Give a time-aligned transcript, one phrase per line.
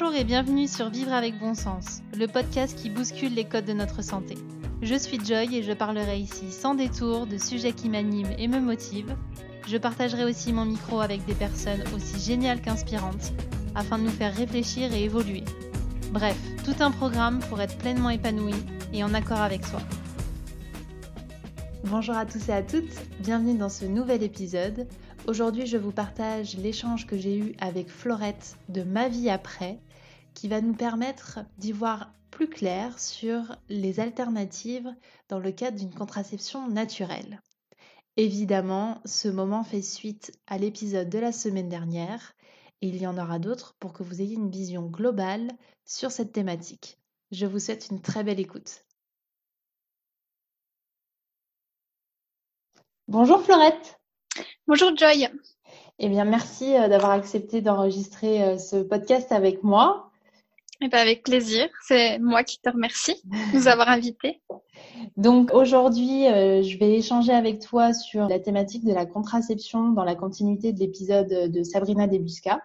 [0.00, 3.72] Bonjour et bienvenue sur Vivre avec bon sens, le podcast qui bouscule les codes de
[3.72, 4.36] notre santé.
[4.80, 8.60] Je suis Joy et je parlerai ici sans détour de sujets qui m'animent et me
[8.60, 9.16] motivent.
[9.66, 13.32] Je partagerai aussi mon micro avec des personnes aussi géniales qu'inspirantes
[13.74, 15.42] afin de nous faire réfléchir et évoluer.
[16.12, 18.54] Bref, tout un programme pour être pleinement épanoui
[18.92, 19.80] et en accord avec soi.
[21.82, 24.86] Bonjour à tous et à toutes, bienvenue dans ce nouvel épisode.
[25.26, 29.78] Aujourd'hui, je vous partage l'échange que j'ai eu avec Florette de Ma vie après,
[30.38, 34.94] qui va nous permettre d'y voir plus clair sur les alternatives
[35.28, 37.42] dans le cadre d'une contraception naturelle.
[38.16, 42.36] Évidemment, ce moment fait suite à l'épisode de la semaine dernière
[42.82, 45.50] et il y en aura d'autres pour que vous ayez une vision globale
[45.84, 47.00] sur cette thématique.
[47.32, 48.84] Je vous souhaite une très belle écoute.
[53.08, 53.98] Bonjour Florette.
[54.68, 55.28] Bonjour Joy.
[55.98, 60.07] Eh bien, merci euh, d'avoir accepté d'enregistrer euh, ce podcast avec moi.
[60.80, 61.68] Eh bien, avec plaisir.
[61.86, 64.40] C'est moi qui te remercie de nous avoir invités.
[65.16, 70.04] Donc aujourd'hui, euh, je vais échanger avec toi sur la thématique de la contraception dans
[70.04, 72.60] la continuité de l'épisode de Sabrina Debusca.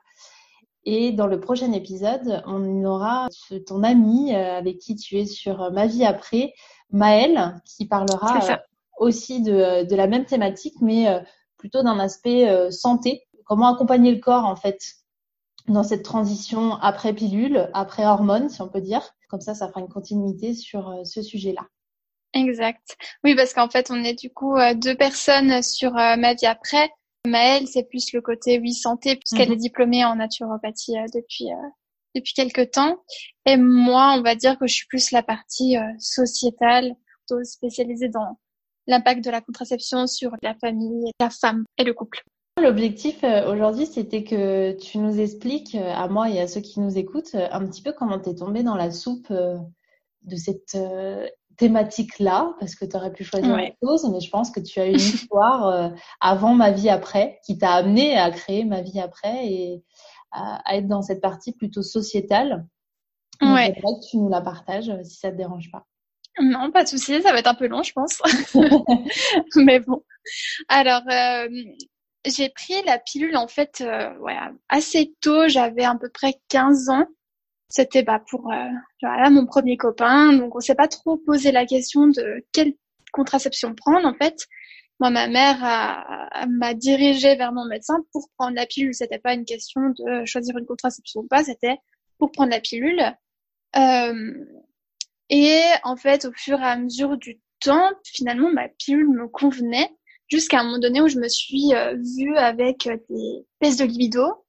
[0.86, 3.30] Et dans le prochain épisode, on aura
[3.66, 6.54] ton ami avec qui tu es sur Ma vie après,
[6.92, 8.60] Maëlle, qui parlera
[8.98, 11.20] aussi de, de, la même thématique, mais euh,
[11.58, 13.24] plutôt d'un aspect euh, santé.
[13.46, 14.80] Comment accompagner le corps en fait?
[15.68, 19.16] Dans cette transition après pilule, après hormones, si on peut dire.
[19.30, 21.66] Comme ça, ça fera une continuité sur euh, ce sujet-là.
[22.34, 22.98] Exact.
[23.24, 26.90] Oui, parce qu'en fait, on est du coup deux personnes sur ma vie après.
[27.28, 29.54] Maëlle, c'est plus le côté oui santé puisqu'elle mhm.
[29.54, 31.50] est diplômée en naturopathie depuis
[32.16, 32.98] depuis quelques temps.
[33.46, 38.40] Et moi, on va dire que je suis plus la partie sociétale, plutôt spécialisée dans
[38.88, 42.24] l'impact de la contraception sur la famille, la femme et le couple.
[42.62, 46.80] L'objectif euh, aujourd'hui, c'était que tu nous expliques, euh, à moi et à ceux qui
[46.80, 50.78] nous écoutent, euh, un petit peu comment tu es tombée dans la soupe de cette
[51.58, 54.86] thématique-là, parce que tu aurais pu choisir autre chose, mais je pense que tu as
[54.86, 55.92] une histoire
[56.22, 59.84] avant ma vie après, qui t'a amené à créer ma vie après et
[60.32, 62.66] à, être dans cette partie plutôt sociétale.
[63.42, 63.74] Ouais.
[63.74, 65.86] Que tu nous la partages, si ça te dérange pas.
[66.40, 68.22] Non, pas de souci, ça va être un peu long, je pense.
[69.56, 70.04] Mais bon.
[70.68, 71.48] Alors, euh,
[72.26, 74.36] j'ai pris la pilule en fait euh, ouais,
[74.70, 77.08] assez tôt, j'avais à peu près 15 ans.
[77.70, 78.70] C'était bah, pour euh,
[79.02, 82.74] voilà, mon premier copain, donc on s'est pas trop posé la question de quelle
[83.12, 84.48] contraception prendre en fait.
[85.00, 85.60] Moi, ma mère
[86.48, 88.94] m'a dirigée vers mon médecin pour prendre la pilule.
[88.94, 91.78] C'était pas une question de choisir une contraception ou pas, c'était
[92.20, 93.02] pour prendre la pilule.
[93.76, 94.46] Euh,
[95.30, 99.90] et en fait, au fur et à mesure du temps, finalement, ma pilule me convenait
[100.34, 103.86] jusqu'à un moment donné où je me suis euh, vue avec euh, des baisses de
[103.86, 104.44] libido,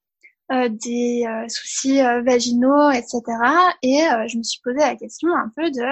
[0.50, 3.21] euh, des soucis vaginaux, etc.
[3.83, 5.83] Et je me suis posé la question un peu de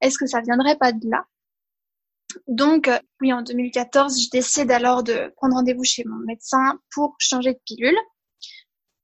[0.00, 1.24] est-ce que ça viendrait pas de là?
[2.48, 2.90] Donc,
[3.20, 7.60] oui, en 2014, je décide alors de prendre rendez-vous chez mon médecin pour changer de
[7.66, 7.96] pilule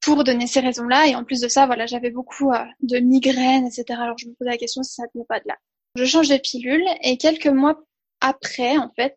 [0.00, 1.08] pour donner ces raisons-là.
[1.08, 3.84] Et en plus de ça, voilà, j'avais beaucoup de migraines, etc.
[4.00, 5.56] Alors je me posais la question si ça ne venait pas de là.
[5.94, 7.78] Je change de pilule et quelques mois
[8.20, 9.16] après, en fait,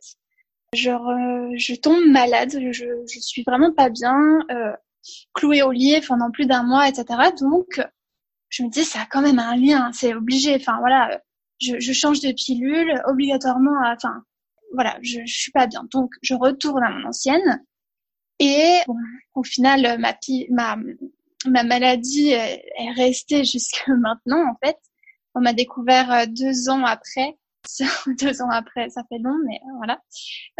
[0.74, 2.58] je, je tombe malade.
[2.72, 4.74] Je, je suis vraiment pas bien, euh,
[5.34, 7.06] clouée au lit pendant plus d'un mois, etc.
[7.40, 7.82] Donc,
[8.50, 10.56] je me dis, ça a quand même un lien, c'est obligé.
[10.56, 11.22] Enfin, voilà,
[11.60, 13.72] je, je change de pilule obligatoirement.
[13.86, 14.24] Enfin,
[14.74, 15.86] voilà, je, je suis pas bien.
[15.92, 17.64] Donc, je retourne à mon ancienne.
[18.40, 18.80] Et
[19.36, 20.18] au final, ma,
[20.50, 20.78] ma,
[21.46, 24.78] ma maladie est restée jusque maintenant, en fait.
[25.34, 27.38] On m'a découvert euh, deux ans après,
[28.20, 30.02] deux ans après, ça fait long, mais euh, voilà,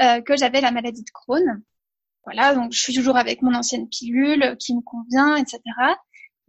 [0.02, 1.62] euh, que j'avais la maladie de Crohn.
[2.24, 5.60] Voilà, donc je suis toujours avec mon ancienne pilule qui me convient, etc.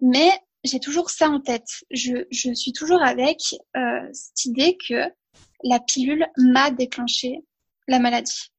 [0.00, 0.30] Mais
[0.64, 1.84] j'ai toujours ça en tête.
[1.90, 3.38] Je, je suis toujours avec
[3.76, 5.10] euh, cette idée que
[5.64, 7.44] la pilule m'a déclenché
[7.88, 8.52] la maladie.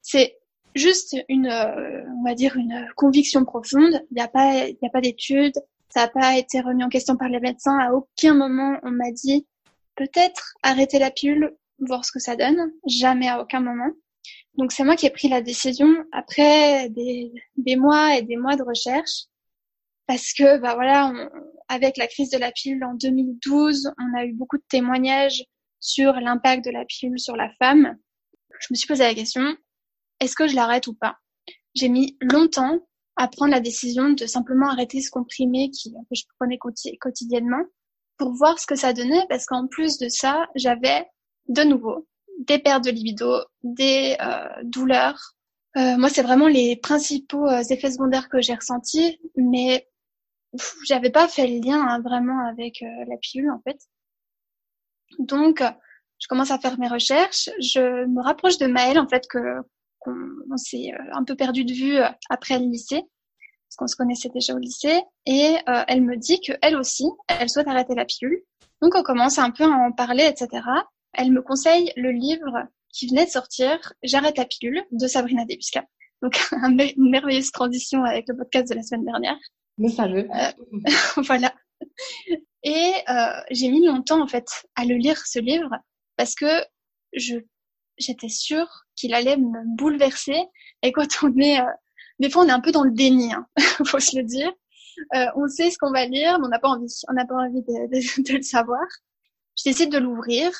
[0.00, 0.38] C'est
[0.74, 4.02] juste une, euh, on va dire une conviction profonde.
[4.10, 5.58] Il n'y a pas, il y a pas d'études.
[5.88, 7.78] Ça n'a pas été remis en question par les médecins.
[7.78, 9.46] À aucun moment on m'a dit
[9.96, 12.72] peut-être arrêter la pilule, voir ce que ça donne.
[12.86, 13.90] Jamais à aucun moment.
[14.54, 18.62] Donc c'est moi qui ai pris la décision après des, mois et des mois de
[18.62, 19.24] recherche
[20.06, 21.12] parce que bah voilà,
[21.68, 25.44] avec la crise de la pilule en 2012, on a eu beaucoup de témoignages
[25.80, 27.96] sur l'impact de la pilule sur la femme.
[28.60, 29.42] Je me suis posé la question
[30.20, 31.18] est-ce que je l'arrête ou pas?
[31.74, 32.80] J'ai mis longtemps
[33.16, 36.58] à prendre la décision de simplement arrêter ce comprimé que je prenais
[36.98, 37.64] quotidiennement
[38.18, 41.06] pour voir ce que ça donnait parce qu'en plus de ça, j'avais
[41.48, 42.06] de nouveau
[42.38, 45.34] des pertes de libido, des euh, douleurs.
[45.76, 49.88] Euh, moi, c'est vraiment les principaux euh, effets secondaires que j'ai ressentis, mais
[50.84, 53.78] j'avais pas fait le lien hein, vraiment avec la pilule en fait.
[55.18, 55.62] Donc,
[56.18, 57.50] je commence à faire mes recherches.
[57.60, 59.38] Je me rapproche de Maëlle en fait que
[59.98, 61.98] qu'on s'est un peu perdu de vue
[62.30, 63.02] après le lycée
[63.68, 67.04] parce qu'on se connaissait déjà au lycée, et euh, elle me dit que elle aussi,
[67.28, 68.42] elle souhaite arrêter la pilule.
[68.80, 70.62] Donc on commence un peu à en parler, etc.
[71.12, 75.84] Elle me conseille le livre qui venait de sortir, J'arrête la pilule, de Sabrina Debusca.
[76.22, 79.36] Donc une merveilleuse transition avec le podcast de la semaine dernière.
[79.78, 80.28] Le fameux.
[80.34, 80.52] Euh,
[81.22, 81.54] voilà.
[82.62, 85.70] Et euh, j'ai mis longtemps en fait à le lire ce livre
[86.16, 86.46] parce que
[87.12, 87.36] je
[87.98, 90.42] j'étais sûre qu'il allait me bouleverser.
[90.82, 91.60] Et quand on est
[92.18, 93.46] des fois on est un peu dans le déni, hein,
[93.86, 94.52] faut se le dire.
[95.14, 97.34] Euh, on sait ce qu'on va lire, mais on n'a pas envie, on n'a pas
[97.34, 98.82] envie de, de, de, le savoir.
[99.58, 100.50] Je décide de l'ouvrir.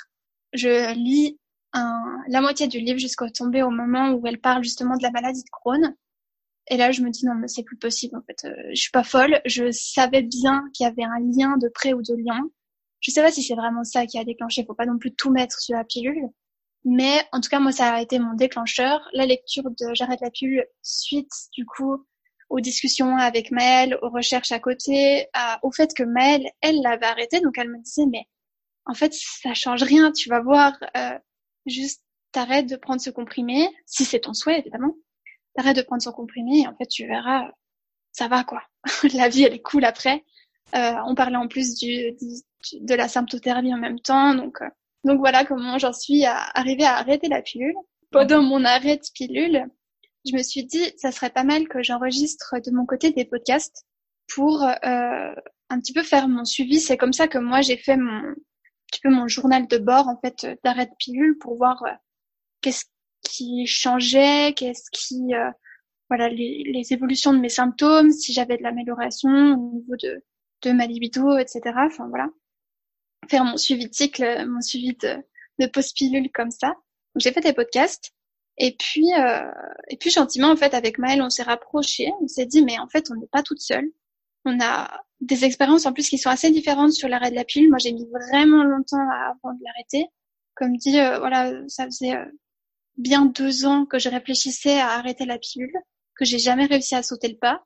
[0.53, 1.39] Je lis
[1.73, 5.11] un, la moitié du livre jusqu'au tomber au moment où elle parle justement de la
[5.11, 5.95] maladie de Crohn.
[6.69, 8.17] Et là, je me dis non, mais c'est plus possible.
[8.17, 9.41] En fait, euh, je suis pas folle.
[9.45, 12.41] Je savais bien qu'il y avait un lien de près ou de lien.
[13.01, 14.65] Je sais pas si c'est vraiment ça qui a déclenché.
[14.67, 16.29] Faut pas non plus tout mettre sur la pilule.
[16.89, 19.01] Mais en tout cas, moi, ça a été mon déclencheur.
[19.13, 22.07] La lecture de J'arrête la pilule suite, du coup,
[22.49, 25.27] aux discussions avec Maëlle, aux recherches à côté,
[25.63, 27.41] au fait que Maëlle, elle l'avait arrêté.
[27.41, 28.27] Donc, elle me disait, mais
[28.85, 30.13] en fait, ça change rien.
[30.13, 31.19] Tu vas voir, euh,
[31.67, 34.95] juste t'arrêtes de prendre ce comprimé, si c'est ton souhait, évidemment.
[35.57, 37.51] T'arrêtes de prendre ce comprimé et en fait, tu verras,
[38.13, 38.63] ça va, quoi.
[39.13, 40.25] la vie, elle est cool après.
[40.77, 44.37] Euh, on parlait en plus du, du, de la symptothérapie en même temps.
[44.37, 44.69] Donc, euh,
[45.07, 47.77] donc voilà comment j'en suis à arriver à arrêter la pilule.
[48.11, 49.67] Pendant mon arrêt de pilule,
[50.29, 53.87] je me suis dit, ça serait pas mal que j'enregistre de mon côté des podcasts
[54.35, 55.35] pour euh,
[55.71, 56.81] un petit peu faire mon suivi.
[56.81, 58.35] C'est comme ça que moi j'ai fait mon
[58.91, 61.93] petit peu mon journal de bord en fait d'arrêt de pilule pour voir euh,
[62.61, 62.87] qu'est-ce
[63.23, 65.51] qui changeait, qu'est-ce qui euh,
[66.11, 70.23] voilà les, les, évolutions de mes symptômes, si j'avais de l'amélioration au niveau de
[70.63, 71.61] de ma libido, etc.
[71.77, 72.29] Enfin voilà
[73.29, 75.17] faire mon suivi de cycle, mon suivi de,
[75.59, 76.69] de post-pilule comme ça.
[76.69, 78.13] Donc j'ai fait des podcasts.
[78.59, 79.51] Et puis, euh,
[79.89, 82.11] et puis gentiment, en fait, avec Maëlle, on s'est rapprochés.
[82.21, 83.91] On s'est dit, mais en fait, on n'est pas toute seule.
[84.45, 87.69] On a des expériences en plus qui sont assez différentes sur l'arrêt de la pilule.
[87.69, 90.07] Moi, j'ai mis vraiment longtemps avant de l'arrêter.
[90.55, 92.25] Comme dit, euh, voilà, ça faisait euh,
[92.97, 95.73] bien deux ans que je réfléchissais à arrêter la pilule,
[96.15, 97.65] que j'ai jamais réussi à sauter le pas.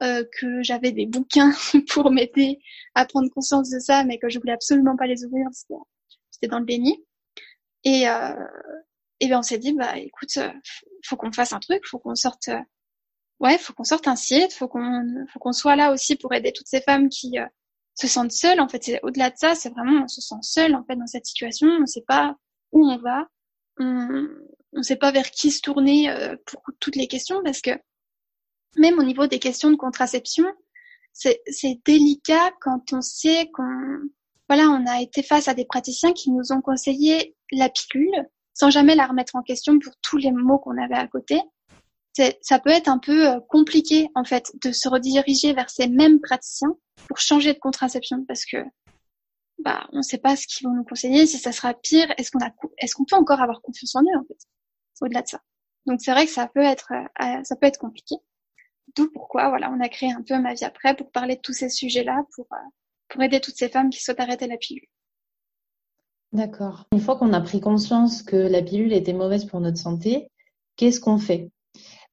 [0.00, 1.50] Euh, que j'avais des bouquins
[1.90, 2.60] pour m'aider
[2.94, 5.48] à prendre conscience de ça, mais que je voulais absolument pas les ouvrir,
[6.30, 7.04] c'était dans le déni.
[7.82, 8.32] Et, euh,
[9.18, 10.52] et ben on s'est dit, bah écoute, euh,
[11.04, 12.60] faut qu'on fasse un truc, faut qu'on sorte, euh,
[13.40, 16.52] ouais, faut qu'on sorte un site, faut qu'on, faut qu'on soit là aussi pour aider
[16.52, 17.34] toutes ces femmes qui
[17.96, 18.60] se sentent seules.
[18.60, 21.08] En fait, c'est au-delà de ça, c'est vraiment on se sent seul en fait dans
[21.08, 22.36] cette situation, on sait pas
[22.70, 23.26] où on va,
[23.78, 24.28] on,
[24.74, 26.08] on sait pas vers qui se tourner
[26.46, 27.72] pour toutes les questions parce que
[28.78, 30.44] même au niveau des questions de contraception,
[31.12, 33.98] c'est délicat quand on sait qu'on
[34.48, 38.70] voilà, on a été face à des praticiens qui nous ont conseillé la pilule sans
[38.70, 41.40] jamais la remettre en question pour tous les mots qu'on avait à côté.
[42.40, 46.20] Ça peut être un peu euh, compliqué en fait de se rediriger vers ces mêmes
[46.20, 46.74] praticiens
[47.06, 48.56] pour changer de contraception parce que
[49.60, 52.32] bah on ne sait pas ce qu'ils vont nous conseiller, si ça sera pire, est-ce
[52.32, 54.38] qu'on a est-ce qu'on peut encore avoir confiance en eux en fait
[55.00, 55.40] au-delà de ça.
[55.86, 58.16] Donc c'est vrai que ça peut être euh, ça peut être compliqué.
[58.96, 61.52] D'où pourquoi, voilà, on a créé un peu Ma vie après pour parler de tous
[61.52, 62.68] ces sujets-là, pour, euh,
[63.08, 64.86] pour aider toutes ces femmes qui souhaitent arrêter la pilule.
[66.32, 66.84] D'accord.
[66.92, 70.30] Une fois qu'on a pris conscience que la pilule était mauvaise pour notre santé,
[70.76, 71.50] qu'est-ce qu'on fait?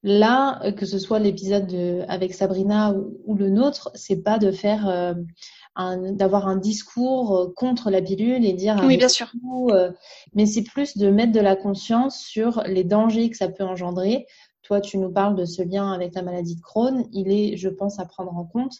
[0.04, 1.74] Là, euh, que ce soit l'épisode
[2.08, 2.94] avec Sabrina
[3.26, 5.14] ou, le nôtre, c'est pas de faire euh,
[6.12, 9.30] d'avoir un discours contre la pilule et dire oui bien sûr
[10.34, 14.26] mais c'est plus de mettre de la conscience sur les dangers que ça peut engendrer
[14.66, 17.06] toi, tu nous parles de ce lien avec la maladie de Crohn.
[17.14, 18.74] Il est, je pense, à prendre en compte.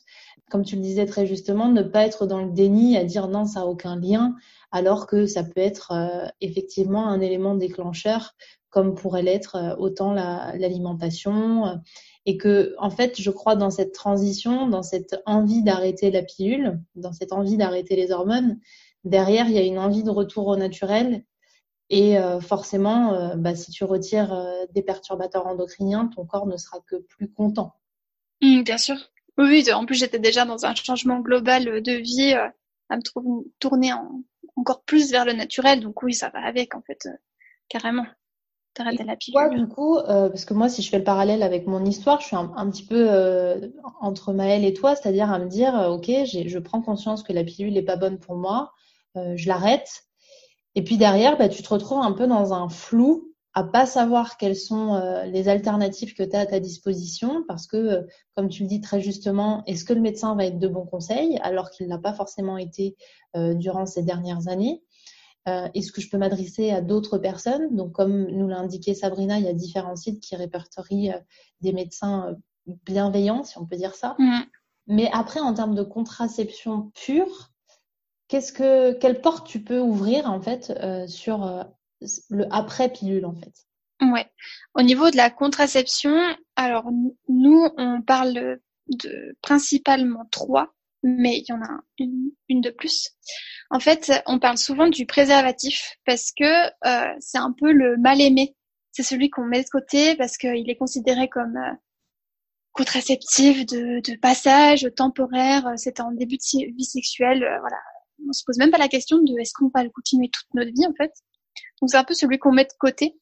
[0.50, 3.46] Comme tu le disais très justement, ne pas être dans le déni, à dire non,
[3.46, 4.36] ça n'a aucun lien,
[4.72, 8.34] alors que ça peut être euh, effectivement un élément déclencheur,
[8.72, 11.68] comme pourrait l'être euh, autant l'alimentation.
[11.68, 11.76] Euh,
[12.26, 16.82] et que, en fait, je crois dans cette transition, dans cette envie d'arrêter la pilule,
[16.96, 18.58] dans cette envie d'arrêter les hormones,
[19.04, 21.24] derrière, il y a une envie de retour au naturel
[21.90, 26.58] et euh, forcément, euh, bah, si tu retires euh, des perturbateurs endocriniens, ton corps ne
[26.58, 27.76] sera que plus content.
[28.42, 28.96] Mmh, bien sûr.
[29.38, 33.02] Oui, en plus j'étais déjà dans un changement global de vie, à me
[33.60, 33.92] tourner
[34.56, 35.82] encore plus vers le naturel.
[35.82, 37.10] Donc oui, ça va avec en fait,
[37.68, 38.06] carrément.
[38.74, 39.58] T'arrêtes la pilule.
[39.58, 42.36] du coup, parce que moi, si je fais le parallèle avec mon histoire, je suis
[42.36, 43.10] un, un petit peu
[44.00, 47.74] entre Maëlle et toi, c'est-à-dire à me dire, ok, je prends conscience que la pilule
[47.74, 48.72] n'est pas bonne pour moi,
[49.16, 50.06] je l'arrête.
[50.76, 54.36] Et puis derrière, bah, tu te retrouves un peu dans un flou à pas savoir
[54.36, 58.02] quelles sont euh, les alternatives que tu as à ta disposition parce que, euh,
[58.36, 61.40] comme tu le dis très justement, est-ce que le médecin va être de bons conseils
[61.42, 62.98] alors qu'il n'a pas forcément été
[63.38, 64.84] euh, durant ces dernières années?
[65.76, 67.76] Est-ce que je peux m'adresser à d'autres personnes?
[67.76, 71.14] Donc, comme nous l'a indiqué Sabrina, il y a différents sites qui répertorient
[71.62, 74.16] des médecins bienveillants, si on peut dire ça.
[74.18, 74.40] Mmh.
[74.88, 77.52] Mais après, en termes de contraception pure,
[78.28, 80.74] qu'est-ce que, quelle porte tu peux ouvrir en fait
[81.08, 81.66] sur
[82.30, 83.54] le après pilule en fait?
[84.02, 84.28] Ouais.
[84.74, 86.16] Au niveau de la contraception,
[86.56, 86.90] alors
[87.30, 93.12] nous on parle de principalement trois, mais il y en a une, de plus.
[93.70, 98.22] En fait, on parle souvent du préservatif parce que euh, c'est un peu le mal
[98.22, 98.56] aimé.
[98.92, 101.74] C'est celui qu'on met de côté parce qu'il est considéré comme euh,
[102.72, 105.74] contraceptif de, de, passage temporaire.
[105.78, 107.44] C'est en début de vie sexuelle.
[107.44, 107.78] Euh, voilà,
[108.28, 110.72] on se pose même pas la question de est-ce qu'on va le continuer toute notre
[110.72, 111.12] vie en fait.
[111.82, 113.18] Donc c'est un peu celui qu'on met de côté.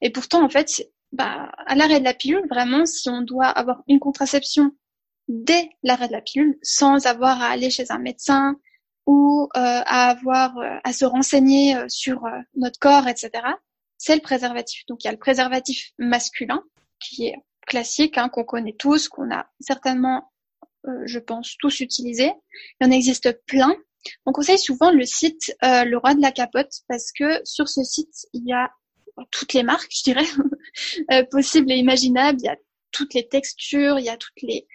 [0.00, 0.82] Et pourtant, en fait,
[1.12, 4.72] bah, à l'arrêt de la pilule, vraiment, si on doit avoir une contraception
[5.28, 8.56] dès l'arrêt de la pilule, sans avoir à aller chez un médecin
[9.06, 12.22] ou euh, à avoir euh, à se renseigner euh, sur
[12.54, 13.30] notre corps, etc.,
[13.98, 14.84] c'est le préservatif.
[14.88, 16.62] Donc il y a le préservatif masculin
[16.98, 20.32] qui est classique, hein, qu'on connaît tous, qu'on a certainement,
[21.04, 22.32] je pense, tous utilisé.
[22.80, 23.76] Il en existe plein.
[24.26, 27.82] On conseille souvent le site euh, Le Roi de la Capote parce que sur ce
[27.82, 28.70] site, il y a
[29.30, 30.24] toutes les marques, je dirais,
[31.12, 32.38] euh, possibles et imaginables.
[32.40, 32.56] Il y a
[32.90, 34.66] toutes les textures, il y a toutes les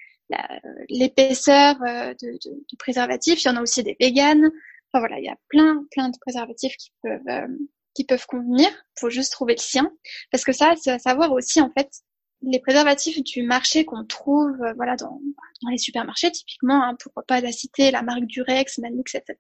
[0.89, 3.43] l'épaisseur euh, de, de, de, préservatifs.
[3.43, 4.51] Il y en a aussi des véganes.
[4.91, 7.47] Enfin voilà, il y a plein plein de préservatifs qui peuvent
[7.93, 8.69] qui peuvent convenir.
[8.69, 9.89] Il faut juste trouver le sien
[10.31, 11.89] parce que ça, c'est à savoir aussi en fait
[12.41, 15.19] les préservatifs du marché qu'on trouve euh, voilà dans,
[15.61, 19.35] dans, les supermarchés typiquement hein, pour pas la citer la marque Durex, Manix etc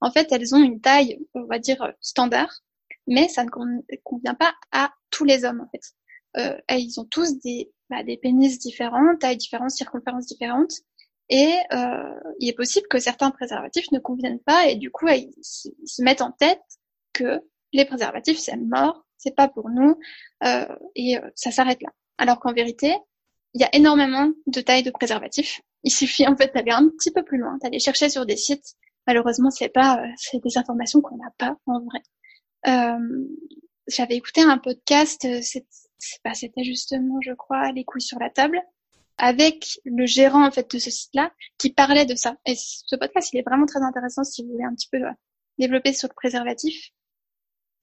[0.00, 2.62] en fait elles ont une taille on va dire euh, standard
[3.06, 3.50] mais ça ne
[4.02, 5.94] convient pas à tous les hommes en fait.
[6.38, 10.72] Euh, ils ont tous des bah, des pénis différents tailles différentes circonférences différentes.
[11.28, 15.32] Et euh, il est possible que certains préservatifs ne conviennent pas et du coup ils,
[15.36, 16.62] ils se mettent en tête
[17.12, 17.40] que
[17.72, 19.98] les préservatifs c'est mort c'est pas pour nous
[20.44, 22.96] euh, et ça s'arrête là alors qu'en vérité,
[23.54, 25.60] il y a énormément de tailles de préservatifs.
[25.82, 28.74] Il suffit en fait d'aller un petit peu plus loin, d'aller chercher sur des sites.
[29.06, 32.02] Malheureusement, c'est pas, euh, c'est des informations qu'on n'a pas en vrai.
[32.66, 33.24] Euh,
[33.86, 38.60] j'avais écouté un podcast, euh, c'était justement, je crois, les couilles sur la table,
[39.16, 42.36] avec le gérant en fait de ce site-là, qui parlait de ça.
[42.46, 44.98] Et ce podcast, il est vraiment très intéressant si vous voulez un petit peu
[45.58, 46.90] développer sur le préservatif.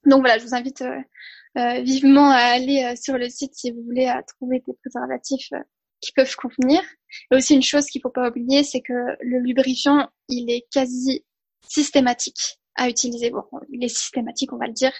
[0.06, 3.84] Donc voilà, je vous invite euh, vivement à aller euh, sur le site si vous
[3.84, 5.60] voulez trouver des préservatifs euh,
[6.02, 6.82] qui peuvent convenir.
[7.32, 11.26] Et aussi une chose qu'il faut pas oublier, c'est que le lubrifiant, il est quasi
[11.68, 13.30] systématique à utiliser.
[13.30, 14.94] Bon, il est systématique, on va le dire,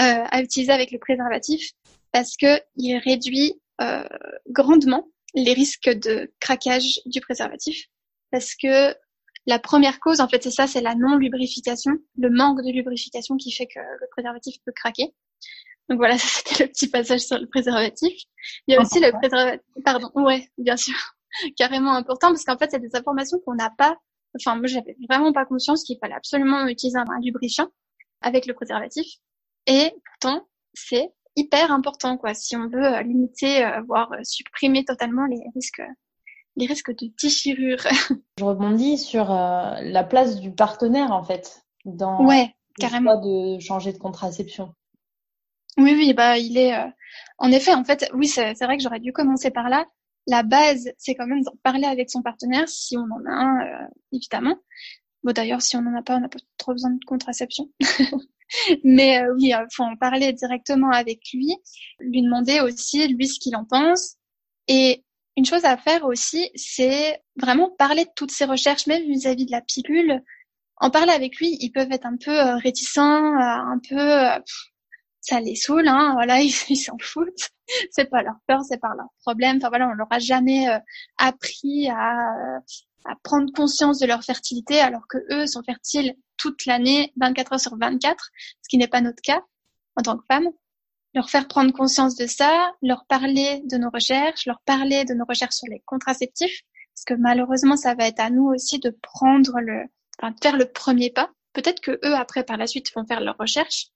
[0.00, 1.70] euh, à utiliser avec le préservatif
[2.12, 4.04] parce que il réduit euh,
[4.48, 7.86] grandement les risques de craquage du préservatif.
[8.30, 8.94] Parce que
[9.46, 13.52] la première cause, en fait, c'est ça, c'est la non-lubrification, le manque de lubrification qui
[13.52, 15.14] fait que le préservatif peut craquer.
[15.88, 18.12] Donc voilà, ça c'était le petit passage sur le préservatif.
[18.66, 20.94] Il y a aussi le préservatif, pardon, ouais, bien sûr,
[21.56, 23.96] carrément important parce qu'en fait, il y a des informations qu'on n'a pas.
[24.36, 27.68] Enfin, moi, j'avais vraiment pas conscience qu'il fallait absolument utiliser un lubrifiant
[28.20, 29.06] avec le préservatif.
[29.66, 34.84] Et pourtant, c'est hyper important, quoi, si on veut euh, limiter, euh, voire euh, supprimer
[34.84, 35.82] totalement les risques,
[36.56, 37.78] les risques de déchirure.
[38.38, 43.12] Je rebondis sur la place du partenaire, en fait, dans ouais, le carrément.
[43.12, 44.74] choix de changer de contraception.
[45.78, 46.74] Oui, oui, bah il est.
[46.74, 46.88] Euh,
[47.38, 49.86] en effet, en fait, oui, c'est vrai que j'aurais dû commencer par là.
[50.26, 53.60] La base, c'est quand même d'en parler avec son partenaire, si on en a un,
[53.60, 54.56] euh, évidemment.
[55.22, 57.70] Bon, d'ailleurs, si on n'en a pas, on n'a pas trop besoin de contraception.
[58.84, 61.56] Mais euh, oui, il faut en parler directement avec lui,
[62.00, 64.16] lui demander aussi, lui, ce qu'il en pense.
[64.68, 65.04] Et
[65.36, 69.52] une chose à faire aussi, c'est vraiment parler de toutes ses recherches, même vis-à-vis de
[69.52, 70.22] la pilule.
[70.76, 74.40] En parler avec lui, ils peuvent être un peu réticents, un peu
[75.20, 77.50] ça les saoule, hein, voilà, ils s'en foutent.
[77.90, 79.58] c'est pas leur peur, c'est pas leur problème.
[79.58, 80.78] Enfin voilà, on leur a jamais euh,
[81.18, 82.60] appris à, euh,
[83.04, 87.60] à prendre conscience de leur fertilité, alors que eux sont fertiles toute l'année, 24 heures
[87.60, 88.30] sur 24,
[88.62, 89.42] ce qui n'est pas notre cas
[89.96, 90.48] en tant que femme.
[91.14, 95.24] Leur faire prendre conscience de ça, leur parler de nos recherches, leur parler de nos
[95.24, 96.60] recherches sur les contraceptifs,
[96.94, 99.84] parce que malheureusement, ça va être à nous aussi de prendre le,
[100.18, 101.30] enfin, de faire le premier pas.
[101.52, 103.90] Peut-être que eux, après, par la suite, vont faire leurs recherches,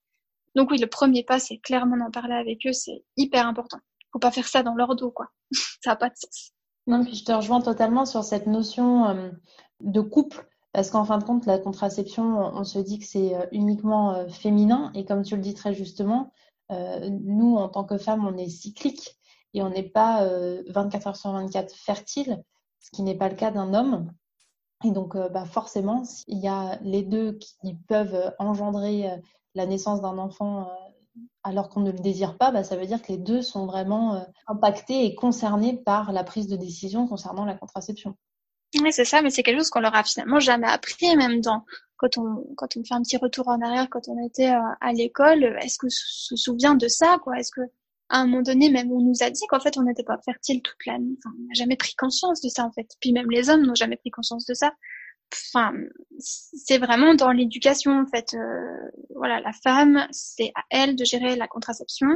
[0.55, 3.77] donc oui, le premier pas, c'est clairement d'en parler avec eux, c'est hyper important.
[4.11, 5.27] Faut pas faire ça dans leur dos, quoi.
[5.83, 6.51] ça n'a pas de sens.
[6.87, 9.29] Non, puis je te rejoins totalement sur cette notion euh,
[9.81, 13.45] de couple, parce qu'en fin de compte, la contraception, on se dit que c'est euh,
[13.51, 16.31] uniquement euh, féminin, et comme tu le dis très justement,
[16.69, 19.17] nous, en tant que femmes, on est cyclique
[19.53, 20.27] et on n'est pas
[20.69, 22.43] 24 heures sur 24 fertile,
[22.79, 24.11] ce qui n'est pas le cas d'un homme.
[24.83, 29.09] Et donc, bah, forcément, il y a les deux qui peuvent engendrer
[29.53, 30.69] la naissance d'un enfant
[31.43, 34.25] alors qu'on ne le désire pas, bah, ça veut dire que les deux sont vraiment
[34.47, 38.17] impactés et concernés par la prise de décision concernant la contraception.
[38.81, 41.63] Oui, c'est ça, mais c'est quelque chose qu'on leur a finalement jamais appris, même dans
[41.97, 45.57] quand on quand on fait un petit retour en arrière quand on était à l'école.
[45.61, 47.37] Est-ce que se souvient de ça, quoi?
[47.39, 47.61] Est-ce que
[48.09, 50.61] à un moment donné, même on nous a dit qu'en fait on n'était pas fertile
[50.61, 51.17] toute l'année.
[51.17, 52.87] Enfin, on n'a jamais pris conscience de ça en fait.
[52.99, 54.73] Puis même les hommes n'ont jamais pris conscience de ça.
[55.33, 55.73] Enfin,
[56.19, 58.33] c'est vraiment dans l'éducation en fait.
[58.35, 62.07] Euh, voilà, la femme, c'est à elle de gérer la contraception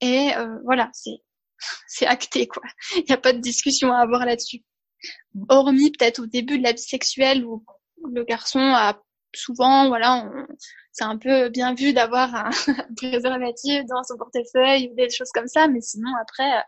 [0.00, 1.22] et euh, voilà, c'est
[1.88, 2.62] c'est acté quoi.
[2.96, 4.64] Il n'y a pas de discussion à avoir là-dessus.
[5.48, 7.64] Hormis peut-être au début de la vie sexuelle où
[8.12, 9.00] le garçon a
[9.34, 10.30] souvent, voilà,
[10.92, 12.50] c'est un peu bien vu d'avoir un
[12.96, 16.64] préservatif dans son portefeuille ou des choses comme ça, mais sinon après,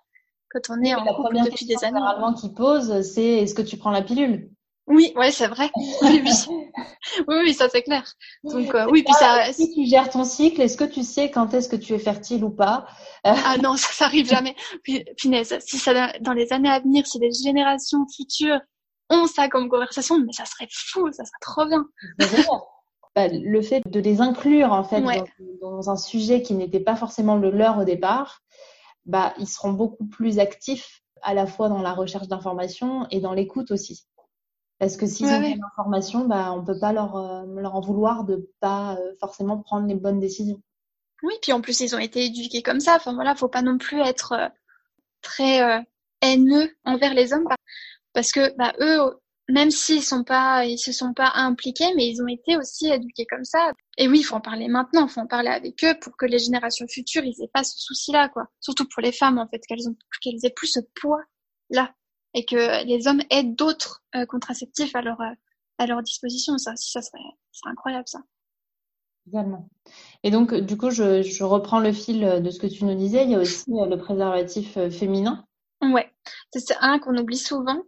[0.50, 3.76] quand on est en couple depuis des années, généralement qui pose, c'est est-ce que tu
[3.76, 4.50] prends la pilule?
[4.90, 5.70] Oui, ouais, c'est vrai.
[6.02, 6.22] oui,
[7.28, 7.54] oui.
[7.54, 8.04] ça c'est clair.
[8.42, 9.52] Donc euh, oui, puis ça.
[9.52, 12.42] Si tu gères ton cycle, est-ce que tu sais quand est-ce que tu es fertile
[12.42, 12.86] ou pas?
[13.22, 14.56] Ah non, ça, ça arrive jamais.
[14.82, 18.60] Puis, punaise, si ça dans les années à venir, si les générations futures
[19.10, 21.86] ont ça comme conversation, mais ça serait fou, ça serait trop bien.
[23.16, 25.02] Bah, le fait de les inclure en fait
[25.60, 28.42] dans, un sujet qui n'était pas forcément le leur au départ,
[29.04, 33.32] bah ils seront beaucoup plus actifs à la fois dans la recherche d'informations et dans
[33.32, 34.06] l'écoute aussi.
[34.78, 38.24] Parce que s'ils ont des informations, bah on peut pas leur euh, leur en vouloir
[38.24, 40.62] de pas euh, forcément prendre les bonnes décisions.
[41.24, 42.94] Oui, puis en plus ils ont été éduqués comme ça.
[42.94, 44.48] Enfin voilà, faut pas non plus être euh,
[45.20, 45.84] très
[46.22, 47.48] haineux envers les hommes
[48.12, 49.18] parce que bah, eux,
[49.50, 53.26] même s'ils sont pas, ils se sont pas impliqués, mais ils ont été aussi éduqués
[53.26, 53.72] comme ça.
[53.98, 56.26] Et oui, il faut en parler maintenant, il faut en parler avec eux pour que
[56.26, 58.46] les générations futures, ils aient pas ce souci-là, quoi.
[58.60, 61.92] Surtout pour les femmes, en fait, qu'elles ont, qu'elles aient plus ce poids-là.
[62.32, 65.20] Et que les hommes aient d'autres euh, contraceptifs à leur,
[65.78, 66.56] à leur disposition.
[66.58, 67.18] Ça, ça serait,
[67.50, 68.20] serait incroyable, ça.
[69.26, 69.68] Également.
[70.22, 73.24] Et donc, du coup, je, je reprends le fil de ce que tu nous disais.
[73.24, 75.44] Il y a aussi euh, le préservatif euh, féminin
[75.82, 76.12] Ouais,
[76.52, 77.78] c'est un qu'on oublie souvent.
[77.78, 77.82] Euh,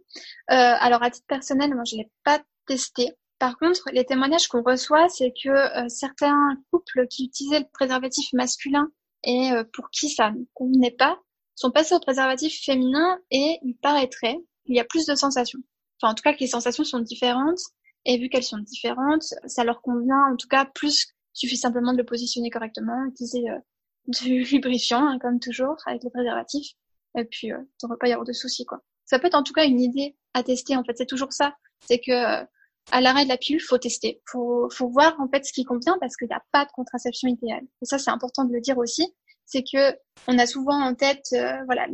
[0.47, 3.11] alors à titre personnel, moi je l'ai pas testé.
[3.37, 8.33] Par contre, les témoignages qu'on reçoit, c'est que euh, certains couples qui utilisaient le préservatif
[8.33, 8.89] masculin
[9.23, 11.19] et euh, pour qui ça ne convenait pas,
[11.55, 15.59] sont passés au préservatif féminin et il paraîtrait qu'il y a plus de sensations.
[16.01, 17.59] Enfin, en tout cas, que les sensations sont différentes
[18.05, 21.07] et vu qu'elles sont différentes, ça leur convient en tout cas plus.
[21.33, 23.43] Suffit simplement de le positionner correctement, utiliser
[24.07, 26.73] du lubrifiant, hein, comme toujours, avec le préservatif
[27.17, 28.79] et puis euh, devrait pas y avoir de soucis quoi.
[29.05, 31.55] Ça peut être en tout cas une idée à tester en fait, c'est toujours ça,
[31.85, 32.45] c'est que euh,
[32.91, 35.97] à l'arrêt de la pilule, faut tester, faut faut voir en fait ce qui convient
[35.99, 37.63] parce qu'il n'y a pas de contraception idéale.
[37.81, 39.13] Et ça c'est important de le dire aussi,
[39.45, 39.95] c'est que
[40.27, 41.87] on a souvent en tête euh, voilà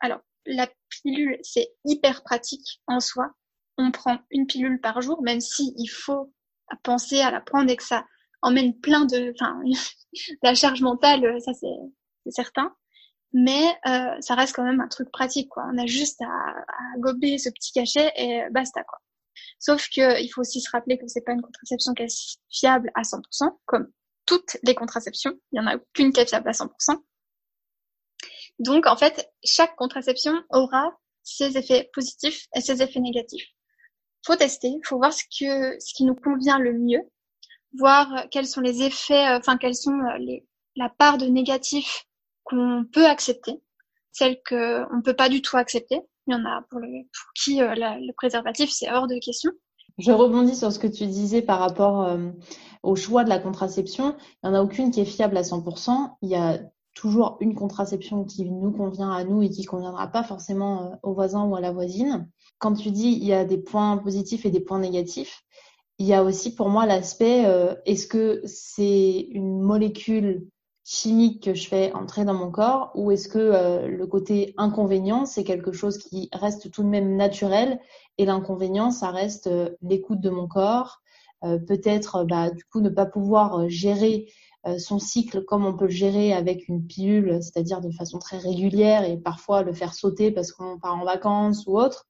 [0.00, 3.32] alors la pilule c'est hyper pratique en soi.
[3.78, 6.32] On prend une pilule par jour, même si il faut
[6.82, 8.04] penser à la prendre et que ça
[8.42, 9.58] emmène plein de, enfin,
[10.42, 12.74] la charge mentale, ça c'est certain
[13.32, 15.64] mais euh, ça reste quand même un truc pratique quoi.
[15.72, 18.98] On a juste à, à gober ce petit cachet et basta quoi.
[19.58, 22.90] Sauf que il faut aussi se rappeler que c'est pas une contraception qui est fiable
[22.94, 23.90] à 100%, comme
[24.26, 25.38] toutes les contraceptions.
[25.52, 26.68] Il y en a aucune qui est fiable à 100%.
[28.58, 33.46] Donc en fait, chaque contraception aura ses effets positifs et ses effets négatifs.
[34.26, 37.02] Faut tester, faut voir ce que ce qui nous convient le mieux,
[37.78, 42.06] voir quels sont les effets, euh, enfin quels sont euh, les la part de négatifs
[42.50, 43.62] qu'on peut accepter,
[44.12, 44.56] celles qu'on
[44.96, 46.00] ne peut pas du tout accepter.
[46.26, 46.80] Il y en a pour,
[47.34, 49.52] qui euh, le préservatif, c'est hors de question.
[49.98, 52.30] Je rebondis sur ce que tu disais par rapport euh,
[52.82, 54.16] au choix de la contraception.
[54.42, 56.16] Il n'y en a aucune qui est fiable à 100%.
[56.22, 56.60] Il y a
[56.94, 61.14] toujours une contraception qui nous convient à nous et qui conviendra pas forcément euh, au
[61.14, 62.28] voisin ou à la voisine.
[62.58, 65.42] Quand tu dis il y a des points positifs et des points négatifs,
[65.98, 67.44] il y a aussi pour moi l'aspect
[67.84, 70.46] est-ce que c'est une molécule
[70.84, 75.26] chimique que je fais entrer dans mon corps ou est-ce que euh, le côté inconvénient,
[75.26, 77.80] c'est quelque chose qui reste tout de même naturel
[78.18, 81.00] et l'inconvénient, ça reste euh, l'écoute de mon corps,
[81.44, 84.26] euh, peut-être bah, du coup ne pas pouvoir gérer
[84.76, 89.04] son cycle comme on peut le gérer avec une pilule, c'est-à-dire de façon très régulière
[89.04, 92.04] et parfois le faire sauter parce qu'on part en vacances ou autre.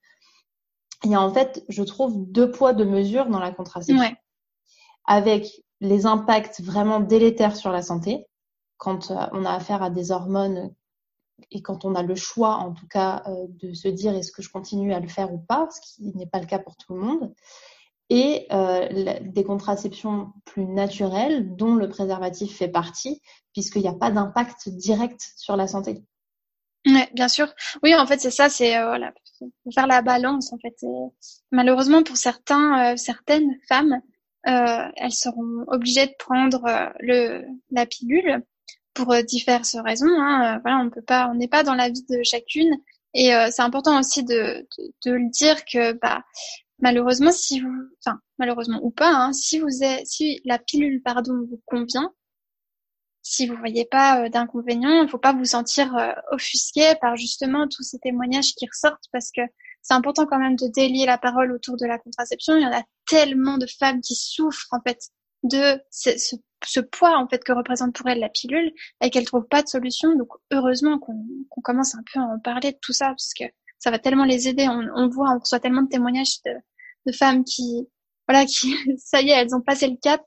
[1.04, 4.04] Il y a en fait, je trouve, deux poids, deux mesures dans la contraception.
[5.06, 8.26] Avec les impacts vraiment délétères sur la santé,
[8.81, 10.75] quand euh, on a affaire à des hormones
[11.53, 14.43] et quand on a le choix, en tout cas, euh, de se dire est-ce que
[14.43, 16.95] je continue à le faire ou pas, ce qui n'est pas le cas pour tout
[16.95, 17.35] le monde.
[18.12, 18.49] et
[19.23, 25.21] des contraceptions plus naturelles dont le préservatif fait partie, puisqu'il n'y a pas d'impact direct
[25.37, 26.03] sur la santé.
[26.87, 27.53] Ouais, bien sûr.
[27.83, 29.12] Oui, en fait, c'est ça, c'est euh, voilà,
[29.75, 30.53] faire la balance.
[30.53, 30.75] En fait,
[31.51, 34.01] malheureusement pour certains, euh, certaines femmes,
[34.49, 38.43] euh, elles seront obligées de prendre euh, le la pilule
[38.94, 40.11] pour diverses raisons.
[40.18, 40.61] Hein.
[40.62, 42.76] Voilà, on peut pas, on n'est pas dans la vie de chacune,
[43.14, 46.22] et c'est important aussi de, de, de, le dire que bah
[46.79, 47.74] malheureusement si vous,
[48.05, 52.12] enfin malheureusement ou pas, hein, si vous êtes, si la pilule pardon vous convient,
[53.22, 57.66] si vous voyez pas euh, d'inconvénients, il faut pas vous sentir euh, offusqué par justement
[57.68, 59.42] tous ces témoignages qui ressortent parce que
[59.83, 62.57] c'est important quand même de délier la parole autour de la contraception.
[62.57, 64.98] Il y en a tellement de femmes qui souffrent en fait
[65.42, 66.11] de ce,
[66.64, 68.72] ce, poids en fait que représente pour elles la pilule
[69.03, 70.14] et qu'elles trouvent pas de solution.
[70.16, 73.44] Donc heureusement qu'on commence un peu à en parler de tout ça parce que
[73.79, 74.68] ça va tellement les aider.
[74.68, 76.53] On, on voit, on reçoit tellement de témoignages de,
[77.07, 77.88] de femmes qui
[78.29, 80.22] voilà qui ça y est, elles ont passé le cap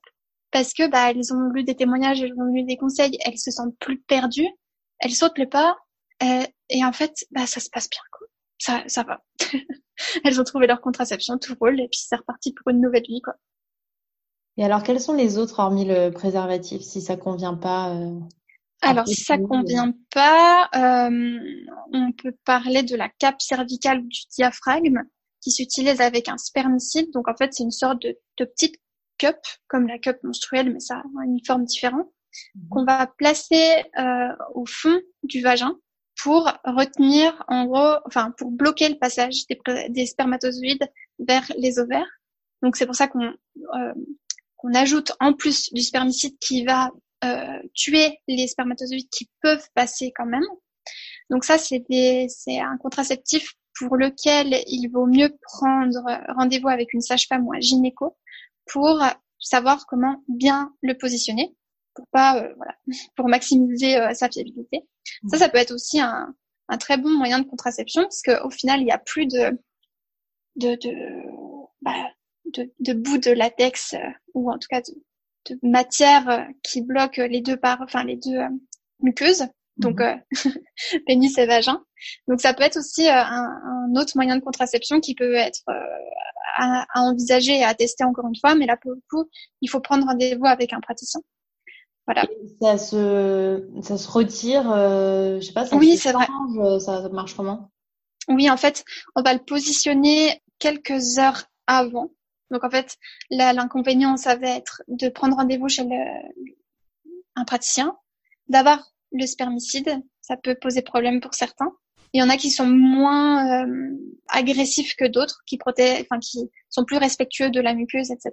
[0.51, 3.51] parce que bah elles ont lu des témoignages, elles ont lu des conseils, elles se
[3.51, 4.49] sentent plus perdues,
[4.99, 5.77] elles sautent le pas
[6.23, 8.27] euh, et en fait bah ça se passe bien quoi.
[8.59, 9.23] Ça ça va.
[10.23, 13.21] elles ont trouvé leur contraception, tout roule et puis c'est reparti pour une nouvelle vie
[13.21, 13.35] quoi.
[14.57, 18.19] Et alors quels sont les autres hormis le préservatif si ça convient pas euh,
[18.81, 21.39] Alors si ça convient pas, euh,
[21.91, 25.01] on peut parler de la cape cervicale ou du diaphragme
[25.41, 27.11] qui s'utilise avec un spermicide.
[27.13, 28.75] Donc en fait c'est une sorte de, de petite
[29.17, 29.37] cup,
[29.67, 32.07] comme la cup menstruelle, mais ça a une forme différente,
[32.55, 32.69] mhm.
[32.69, 35.75] qu'on va placer euh, au fond du vagin
[36.21, 39.45] pour retenir, en gros, enfin pour bloquer le passage
[39.89, 40.87] des, spermatozoïdes
[41.19, 42.09] vers les ovaires.
[42.61, 43.93] Donc c'est pour ça qu'on euh,
[44.63, 46.89] qu'on ajoute en plus du spermicide qui va
[47.23, 50.45] euh, tuer les spermatozoïdes qui peuvent passer quand même.
[51.29, 51.83] Donc ça c'est
[52.59, 56.03] un contraceptif pour lequel il vaut mieux prendre
[56.35, 58.17] rendez-vous avec une sage-femme ou un gynéco
[58.71, 59.01] pour
[59.39, 61.53] savoir comment bien le positionner
[61.93, 62.75] pour pas euh, voilà
[63.15, 64.81] pour maximiser euh, sa fiabilité.
[65.29, 66.33] Ça, ça peut être aussi un,
[66.69, 69.59] un très bon moyen de contraception parce qu'au final, il y a plus de
[70.55, 70.93] de de,
[71.81, 72.11] bah,
[72.53, 73.97] de, de bout de latex euh,
[74.33, 74.93] ou en tout cas de,
[75.49, 78.39] de matière qui bloque les deux par enfin les deux
[79.01, 79.45] muqueuses
[79.77, 80.21] donc mhm.
[81.07, 81.83] pénis et vagin.
[82.27, 85.63] Donc ça peut être aussi un, un, autre moyen de contraception qui peut être
[86.57, 89.29] à, envisager et à tester encore une fois, mais là pour le coup,
[89.61, 91.21] il faut prendre rendez-vous avec un praticien.
[92.05, 92.27] Voilà.
[92.61, 96.27] ça se, ça se retire, euh, je sais pas, ça oui, c'est vrai.
[96.59, 97.71] Euh, ça marche comment?
[98.27, 98.83] Oui, en fait,
[99.15, 102.11] on va le positionner quelques heures avant.
[102.51, 102.97] Donc en fait,
[103.29, 106.41] l'inconvénient, ça va être de prendre rendez-vous chez le,
[107.35, 107.97] un praticien,
[108.47, 111.71] d'avoir le spermicide, ça peut poser problème pour certains.
[112.13, 113.97] Il y en a qui sont moins euh,
[114.29, 118.31] agressifs que d'autres, qui protègent, enfin qui sont plus respectueux de la muqueuse, etc.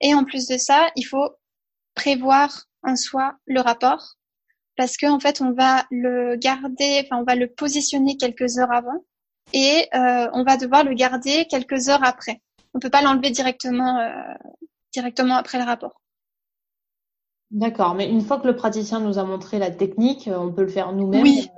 [0.00, 1.30] Et en plus de ça, il faut
[1.94, 4.16] prévoir en soi le rapport
[4.76, 8.72] parce qu'en en fait on va le garder, enfin on va le positionner quelques heures
[8.72, 9.04] avant
[9.52, 12.42] et euh, on va devoir le garder quelques heures après.
[12.76, 14.34] On peut pas l'enlever directement euh,
[14.92, 16.02] directement après le rapport.
[17.50, 20.68] D'accord, mais une fois que le praticien nous a montré la technique, on peut le
[20.68, 21.22] faire nous-mêmes.
[21.22, 21.48] Oui,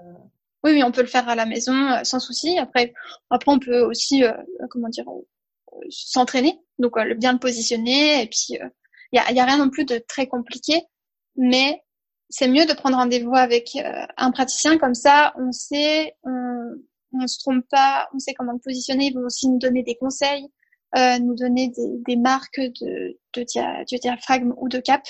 [0.62, 2.56] oui, oui, on peut le faire à la maison euh, sans souci.
[2.56, 2.94] Après,
[3.30, 4.32] après, on peut aussi, euh,
[4.70, 6.60] comment dire, euh, s'entraîner.
[6.78, 8.22] Donc, bien le positionner.
[8.22, 8.58] Et puis,
[9.12, 10.82] il y a, y a rien non plus de très compliqué,
[11.34, 11.82] mais
[12.28, 13.76] c'est mieux de prendre rendez-vous avec
[14.16, 15.32] un praticien comme ça.
[15.36, 16.74] On sait, on,
[17.14, 19.06] on se trompe pas, on sait comment le positionner.
[19.06, 20.46] Ils vont aussi nous donner des conseils,
[20.96, 25.02] euh, nous donner des, des marques de, de, dia, de, diaphragme ou de cap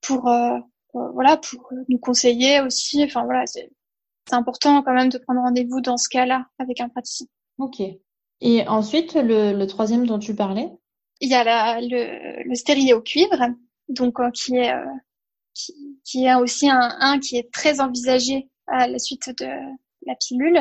[0.00, 0.58] pour, euh,
[0.92, 3.02] voilà, pour nous conseiller aussi.
[3.02, 3.70] Enfin voilà, c'est
[4.30, 7.26] important quand même de prendre rendez-vous dans ce cas-là avec un praticien.
[7.58, 7.80] Ok.
[8.40, 10.68] Et ensuite, le, le troisième dont tu parlais?
[11.20, 13.38] Il y a la, le, le stérilet au cuivre,
[13.88, 14.84] donc euh, qui est euh,
[15.54, 15.72] qui,
[16.04, 19.46] qui est aussi un, un qui est très envisagé à la suite de
[20.06, 20.60] la pilule.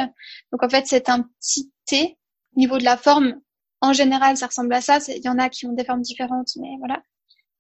[0.52, 2.18] Donc en fait, c'est un petit thé.
[2.56, 3.42] Au niveau de la forme,
[3.84, 5.00] en général, ça ressemble à ça.
[5.10, 7.04] Il y en a qui ont des formes différentes, mais voilà.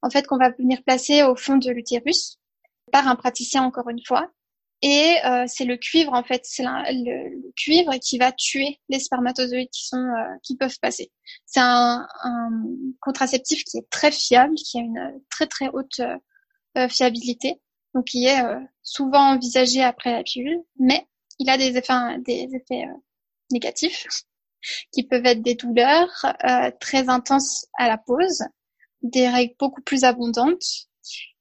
[0.01, 2.39] En fait, qu'on va venir placer au fond de l'utérus
[2.93, 4.31] par un praticien encore une fois
[4.81, 9.69] et euh, c'est le cuivre en fait, c'est le, cuivre qui va tuer les spermatozoïdes
[9.69, 11.11] qui sont euh, qui peuvent passer.
[11.45, 12.49] C'est un, un,
[13.01, 16.01] contraceptif qui est très fiable, qui a une très très haute
[16.77, 17.61] euh, fiabilité,
[17.93, 18.41] donc qui est
[18.81, 21.05] souvent envisagé après la pilule, mais
[21.39, 22.85] il a des effets des effets
[23.51, 24.05] négatifs
[24.91, 26.25] qui peuvent être des douleurs
[26.79, 28.43] très intenses à la pause,
[29.01, 30.87] des règles beaucoup plus abondantes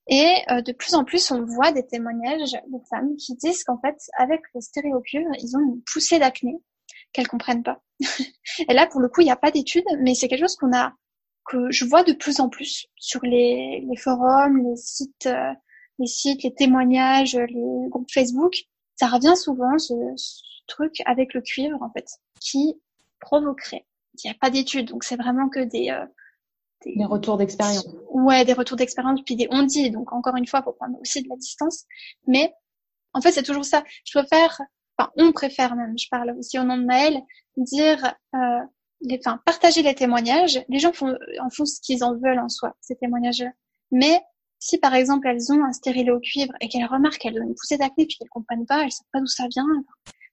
[0.08, 3.78] et euh, de plus en plus, on voit des témoignages de femmes qui disent qu'en
[3.78, 6.54] fait, avec le stéréocuve, ils ont une poussée d'acné
[7.12, 7.80] qu'elles comprennent pas.
[8.68, 10.76] et là, pour le coup, il n'y a pas d'études, mais c'est quelque chose qu'on
[10.76, 10.94] a
[11.44, 15.52] que je vois de plus en plus sur les, les forums, les sites, euh,
[15.98, 18.54] les sites, les témoignages, les groupes Facebook.
[18.96, 19.94] Ça revient souvent ce,
[20.68, 22.06] truc avec le cuivre en fait,
[22.40, 22.80] qui
[23.22, 23.86] provoquerait.
[24.14, 26.04] Il n'y a pas d'études, donc c'est vraiment que des, euh,
[26.84, 27.86] des, retours d'expérience.
[28.10, 29.90] Ouais, des retours d'expérience puis des on dit.
[29.90, 31.84] Donc encore une fois, faut prendre aussi de la distance.
[32.26, 32.52] Mais
[33.14, 33.82] en fait, c'est toujours ça.
[34.04, 34.60] Je préfère,
[34.98, 35.96] enfin, on préfère même.
[35.98, 37.20] Je parle aussi au nom de Maëlle,
[37.56, 38.60] dire euh,
[39.00, 40.62] les, enfin, partager les témoignages.
[40.68, 43.50] Les gens font, en font ce qu'ils en veulent en soi, ces témoignages-là.
[43.90, 44.20] Mais
[44.58, 47.54] si par exemple elles ont un stérilet au cuivre et qu'elles remarquent qu'elles ont une
[47.54, 49.66] poussée d'acné puis qu'elles comprennent pas, elles savent pas d'où ça vient,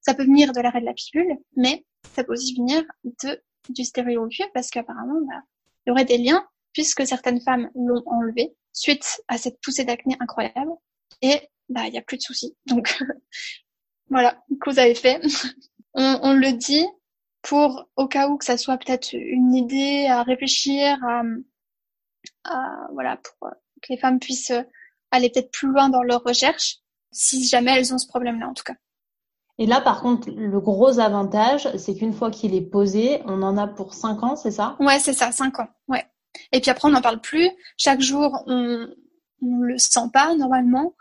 [0.02, 1.86] ça peut venir de l'arrêt de la pilule, mais
[2.16, 5.42] ça peut aussi venir de du cuivre parce qu'apparemment, bah,
[5.86, 10.16] il y aurait des liens puisque certaines femmes l'ont enlevé suite à cette poussée d'acné
[10.20, 10.72] incroyable
[11.22, 12.56] et bah il y a plus de soucis.
[12.66, 12.98] Donc
[14.10, 15.22] voilà, vous avez fait.
[15.94, 16.86] on, on le dit,
[17.42, 20.98] pour au cas où que ça soit peut-être une idée à réfléchir,
[22.44, 23.50] à, voilà, pour
[23.82, 24.54] que les femmes puissent
[25.12, 26.78] aller peut-être plus loin dans leur recherche,
[27.12, 28.76] si jamais elles ont ce problème-là en tout cas.
[29.60, 33.58] Et là, par contre, le gros avantage, c'est qu'une fois qu'il est posé, on en
[33.58, 34.78] a pour 5 ans, c'est ça?
[34.80, 35.68] Ouais, c'est ça, 5 ans.
[35.90, 36.06] Ouais.
[36.54, 37.50] Et puis après, on n'en parle plus.
[37.78, 38.88] Chaque jour, on
[39.42, 40.96] ne le sent pas normalement.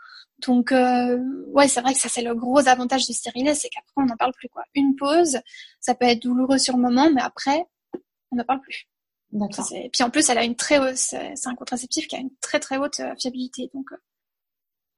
[0.45, 1.17] Donc, euh,
[1.53, 4.17] ouais, c'est vrai que ça, c'est le gros avantage du stérilet, c'est qu'après, on n'en
[4.17, 4.49] parle plus.
[4.49, 4.63] quoi.
[4.75, 5.39] Une pause,
[5.79, 7.65] ça peut être douloureux sur le moment, mais après,
[8.31, 8.89] on n'en parle plus.
[9.31, 9.65] D'accord.
[9.73, 12.35] Et puis en plus, elle a une très haute, c'est un contraceptif qui a une
[12.41, 13.69] très très haute euh, fiabilité.
[13.73, 13.97] Donc, euh.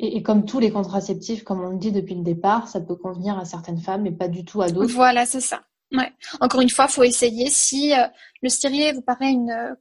[0.01, 2.95] Et, et, comme tous les contraceptifs, comme on le dit depuis le départ, ça peut
[2.95, 4.93] convenir à certaines femmes, mais pas du tout à d'autres.
[4.93, 5.61] Voilà, c'est ça.
[5.91, 6.11] Ouais.
[6.39, 7.49] Encore une fois, faut essayer.
[7.49, 7.93] Si
[8.41, 9.75] le stérilet vous paraît une,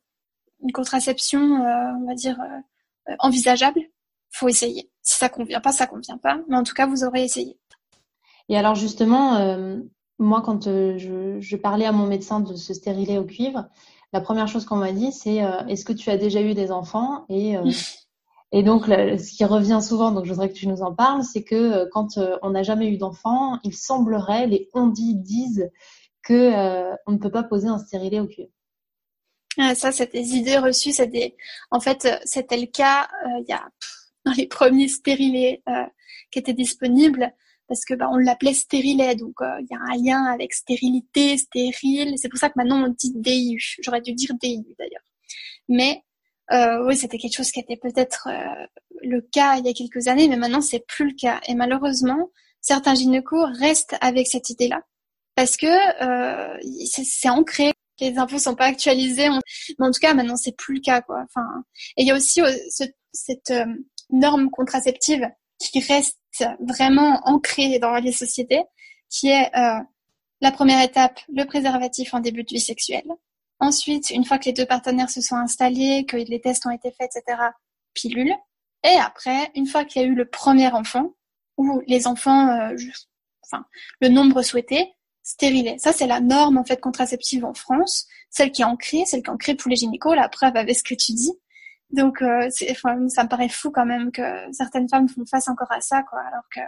[0.63, 2.37] une contraception, on va dire
[3.19, 3.81] envisageable,
[4.31, 4.91] faut essayer.
[5.03, 6.39] Si ça convient pas, ça convient pas.
[6.49, 7.59] Mais en tout cas, vous aurez essayé.
[8.49, 9.79] Et alors justement, euh,
[10.19, 13.67] moi, quand euh, je, parlais à mon médecin de se stériler au cuivre,
[14.13, 16.73] la première chose qu'on m'a dit, c'est euh, est-ce que tu as déjà eu des
[16.73, 17.25] enfants?
[17.29, 17.57] Et
[18.53, 21.45] et donc, ce qui revient souvent, donc je voudrais que tu nous en parles, c'est
[21.45, 25.71] que quand on n'a jamais eu d'enfant, il semblerait, les on dit disent
[26.23, 26.53] que
[27.07, 28.51] on ne peut pas poser un stérilet au cuivre.
[29.59, 30.93] Ah, ça, c'est des idées reçues.
[31.71, 33.09] En fait, c'était le cas
[33.47, 33.69] y a
[34.25, 35.87] dans les premiers stérilets euh,
[36.31, 37.33] qui étaient disponibles
[37.69, 41.39] parce que bah, on l'appelait stérilet, donc euh, il y a un lien avec stérilité,
[41.39, 42.15] stérile.
[42.17, 43.77] C'est pour ça que maintenant on dit DIU.
[43.81, 45.03] J'aurais dû dire DIU d'ailleurs.
[45.69, 46.03] Mais
[46.53, 48.67] euh, oui, c'était quelque chose qui était peut-être euh,
[49.03, 51.41] le cas il y a quelques années, mais maintenant c'est plus le cas.
[51.47, 54.83] Et malheureusement, certains gynécos restent avec cette idée-là
[55.37, 55.67] parce que
[56.85, 57.73] c'est ancré.
[58.01, 59.29] Les infos sont pas actualisées,
[59.79, 61.23] mais en tout cas maintenant c'est plus le cas quoi.
[61.25, 61.47] Enfin,
[61.97, 63.53] et il y a aussi ce, cette
[64.11, 66.17] norme contraceptive qui reste
[66.61, 68.63] vraiment ancrée dans les sociétés,
[69.09, 69.81] qui est euh,
[70.41, 73.09] la première étape, le préservatif en début de vie sexuelle.
[73.61, 76.91] Ensuite, une fois que les deux partenaires se sont installés, que les tests ont été
[76.91, 77.43] faits, etc.,
[77.95, 78.35] pilule.
[78.85, 81.15] Et après, une fois qu'il y a eu le premier enfant,
[81.59, 82.77] ou les enfants, euh,
[83.45, 83.67] enfin,
[84.01, 85.79] le nombre souhaité, stérilé.
[85.79, 88.07] Ça, c'est la norme, en fait, contraceptive en France.
[88.31, 90.83] Celle qui est ancrée, celle qui est ancrée pour les gynécos, la preuve avec ce
[90.83, 91.33] que tu dis.
[91.91, 95.71] Donc, euh, enfin, ça me paraît fou quand même que certaines femmes font face encore
[95.73, 96.61] à ça, quoi, alors que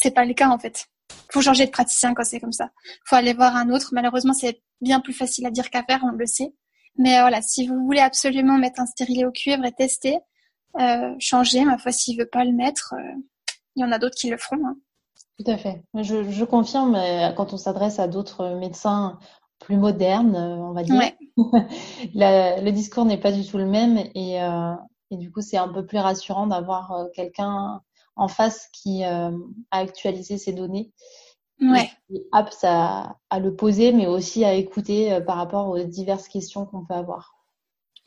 [0.00, 0.86] c'est pas le cas en fait.
[1.30, 2.70] Faut changer de praticien quand c'est comme ça.
[3.04, 3.90] Faut aller voir un autre.
[3.92, 6.54] Malheureusement, c'est bien plus facile à dire qu'à faire, on le sait.
[6.96, 10.18] Mais voilà, si vous voulez absolument mettre un stérilet au cuivre et tester,
[10.80, 13.20] euh, changer, ma foi, s'il veut pas le mettre, euh,
[13.76, 14.66] il y en a d'autres qui le feront.
[14.66, 14.76] Hein.
[15.38, 15.82] Tout à fait.
[15.94, 19.18] Je, je confirme, euh, quand on s'adresse à d'autres médecins
[19.58, 21.00] plus moderne, euh, on va dire.
[22.14, 24.74] le discours n'est pas du tout le même et, euh,
[25.10, 27.80] et du coup, c'est un peu plus rassurant d'avoir euh, quelqu'un
[28.16, 29.30] en face qui a
[29.70, 30.90] actualisé ses données.
[31.60, 31.90] Ouais.
[32.32, 36.84] Apte à, à, le poser, mais aussi à écouter par rapport aux diverses questions qu'on
[36.84, 37.38] peut avoir.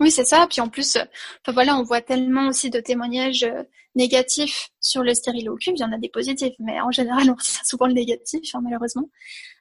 [0.01, 0.47] Oui, c'est ça.
[0.49, 3.61] Puis en plus, enfin voilà, on voit tellement aussi de témoignages euh,
[3.93, 5.13] négatifs sur le
[5.59, 5.75] cube.
[5.77, 8.61] Il y en a des positifs, mais en général, on retient souvent le négatif, hein,
[8.63, 9.07] malheureusement.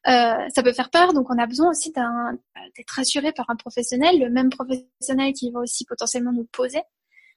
[0.07, 4.19] Euh, ça peut faire peur, donc on a besoin aussi d'être rassuré par un professionnel,
[4.19, 6.81] le même professionnel qui va aussi potentiellement nous poser.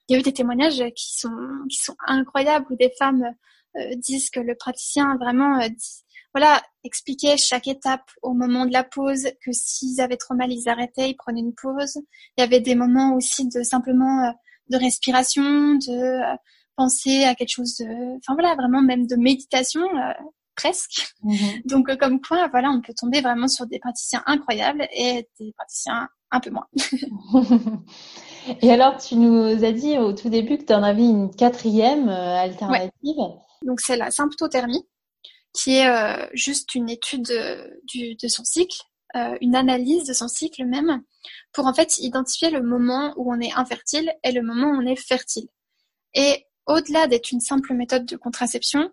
[0.08, 1.36] Il y a eu des témoignages qui sont
[1.68, 3.34] qui sont incroyables où des femmes
[3.76, 8.82] euh, disent que le praticien vraiment dit, voilà, expliquer chaque étape au moment de la
[8.82, 12.00] pause, que s'ils avaient trop mal, ils arrêtaient, ils prenaient une pause.
[12.36, 14.32] Il y avait des moments aussi de simplement euh,
[14.68, 16.36] de respiration, de euh,
[16.76, 20.12] penser à quelque chose de, enfin voilà, vraiment même de méditation euh,
[20.56, 21.14] presque.
[21.22, 21.66] Mm-hmm.
[21.66, 26.08] Donc comme quoi, voilà, on peut tomber vraiment sur des praticiens incroyables et des praticiens
[26.32, 26.66] un peu moins.
[28.60, 32.08] et alors, tu nous as dit au tout début que tu en avais une quatrième
[32.08, 32.90] alternative.
[33.62, 34.84] Donc c'est la symptothermie
[35.54, 38.76] qui est euh, juste une étude de, du, de son cycle
[39.40, 41.02] une analyse de son cycle même
[41.52, 44.86] pour en fait identifier le moment où on est infertile et le moment où on
[44.86, 45.46] est fertile.
[46.14, 48.90] Et au-delà d'être une simple méthode de contraception,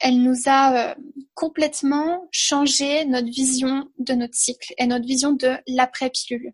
[0.00, 0.96] elle nous a
[1.34, 6.52] complètement changé notre vision de notre cycle et notre vision de l'après-pilule.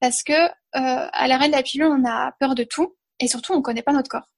[0.00, 3.58] Parce que à l'arrêt de la pilule, on a peur de tout et surtout on
[3.58, 4.30] ne connaît pas notre corps.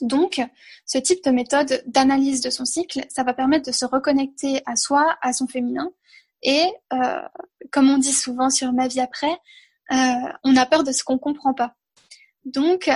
[0.00, 0.40] Donc,
[0.86, 4.76] ce type de méthode d'analyse de son cycle, ça va permettre de se reconnecter à
[4.76, 5.90] soi, à son féminin.
[6.42, 7.20] Et euh,
[7.70, 9.36] comme on dit souvent sur ma vie après,
[9.92, 11.74] euh, on a peur de ce qu'on comprend pas.
[12.44, 12.90] Donc,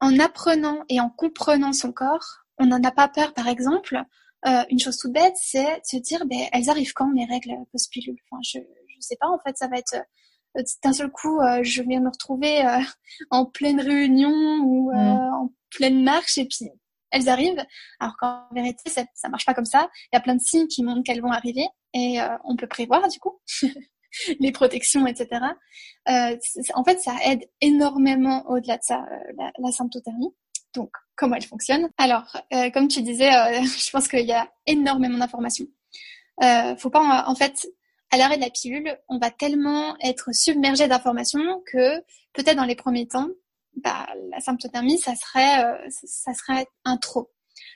[0.00, 3.32] en apprenant et en comprenant son corps, on n'en a pas peur.
[3.34, 4.02] Par exemple,
[4.46, 7.54] euh, une chose toute bête, c'est de se dire, ben, elles arrivent quand mes règles
[7.72, 9.28] post-pilule Enfin, je ne sais pas.
[9.28, 9.96] En fait, ça va être
[10.82, 12.62] d'un seul coup, je vais me retrouver
[13.30, 14.32] en pleine réunion
[14.64, 14.96] ou mmh.
[14.96, 16.70] en pleine marche et puis
[17.10, 17.64] elles arrivent.
[18.00, 19.88] Alors qu'en vérité, ça, ça marche pas comme ça.
[20.12, 22.66] Il y a plein de signes qui montrent qu'elles vont arriver et euh, on peut
[22.66, 23.40] prévoir du coup
[24.40, 25.44] les protections, etc.
[26.08, 26.36] Euh,
[26.74, 30.34] en fait, ça aide énormément au-delà de ça, euh, la, la, symptothermie.
[30.74, 33.30] Donc, comment elle fonctionne Alors, euh, comme tu disais,
[33.62, 35.66] je pense qu'il y a énormément d'informations.
[36.78, 37.66] faut pas, en, en fait,
[38.10, 41.98] à l'arrêt de la pilule, on va tellement être submergé d'informations que
[42.32, 43.28] peut-être dans les premiers temps,
[43.76, 47.30] bah, la symptothermie, ça serait, euh, ça serait un trop.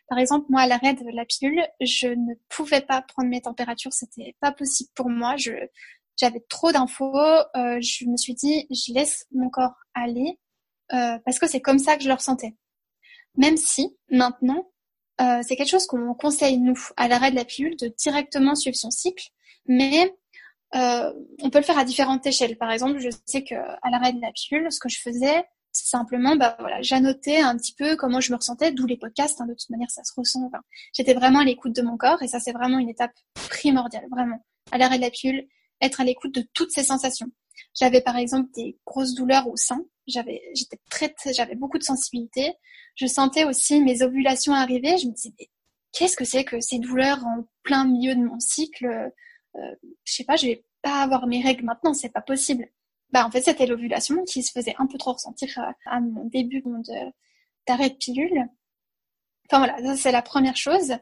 [0.08, 3.92] Par exemple, moi, à l'arrêt de la pilule, je ne pouvais pas prendre mes températures,
[3.92, 5.36] c'était pas possible pour moi.
[5.36, 5.52] Je,
[6.16, 7.16] j'avais trop d'infos.
[7.16, 10.38] Euh, je me suis dit, je laisse mon corps aller
[10.92, 12.54] euh, parce que c'est comme ça que je le ressentais.
[13.36, 14.70] Même si maintenant,
[15.20, 18.76] euh, c'est quelque chose qu'on conseille nous à l'arrêt de la pilule de directement suivre
[18.76, 19.30] son cycle,
[19.66, 20.14] mais
[20.74, 22.56] euh, on peut le faire à différentes échelles.
[22.56, 26.36] Par exemple, je sais que à l'arrêt de la pilule, ce que je faisais, simplement,
[26.36, 29.40] bah voilà, j'annotais un petit peu comment je me ressentais, d'où les podcasts.
[29.40, 30.44] Hein, de toute manière, ça se ressent.
[30.46, 30.62] Enfin,
[30.94, 34.44] j'étais vraiment à l'écoute de mon corps et ça, c'est vraiment une étape primordiale, vraiment.
[34.70, 35.46] À l'arrêt de la pilule,
[35.80, 37.28] être à l'écoute de toutes ces sensations.
[37.78, 39.84] J'avais par exemple des grosses douleurs au sein.
[40.06, 42.54] J'avais, j'étais très, j'avais beaucoup de sensibilité.
[42.96, 44.98] Je sentais aussi mes ovulations arriver.
[44.98, 45.32] Je me disais,
[45.92, 49.12] qu'est-ce que c'est que ces douleurs en plein milieu de mon cycle
[49.56, 52.68] euh, Je sais pas, je vais pas avoir mes règles maintenant, c'est pas possible
[53.12, 56.24] bah en fait c'était l'ovulation qui se faisait un peu trop ressentir euh, à, mon
[56.24, 56.64] début
[57.68, 58.48] d'arrêt de pilule.
[59.46, 60.92] Enfin voilà, ça c'est la première chose.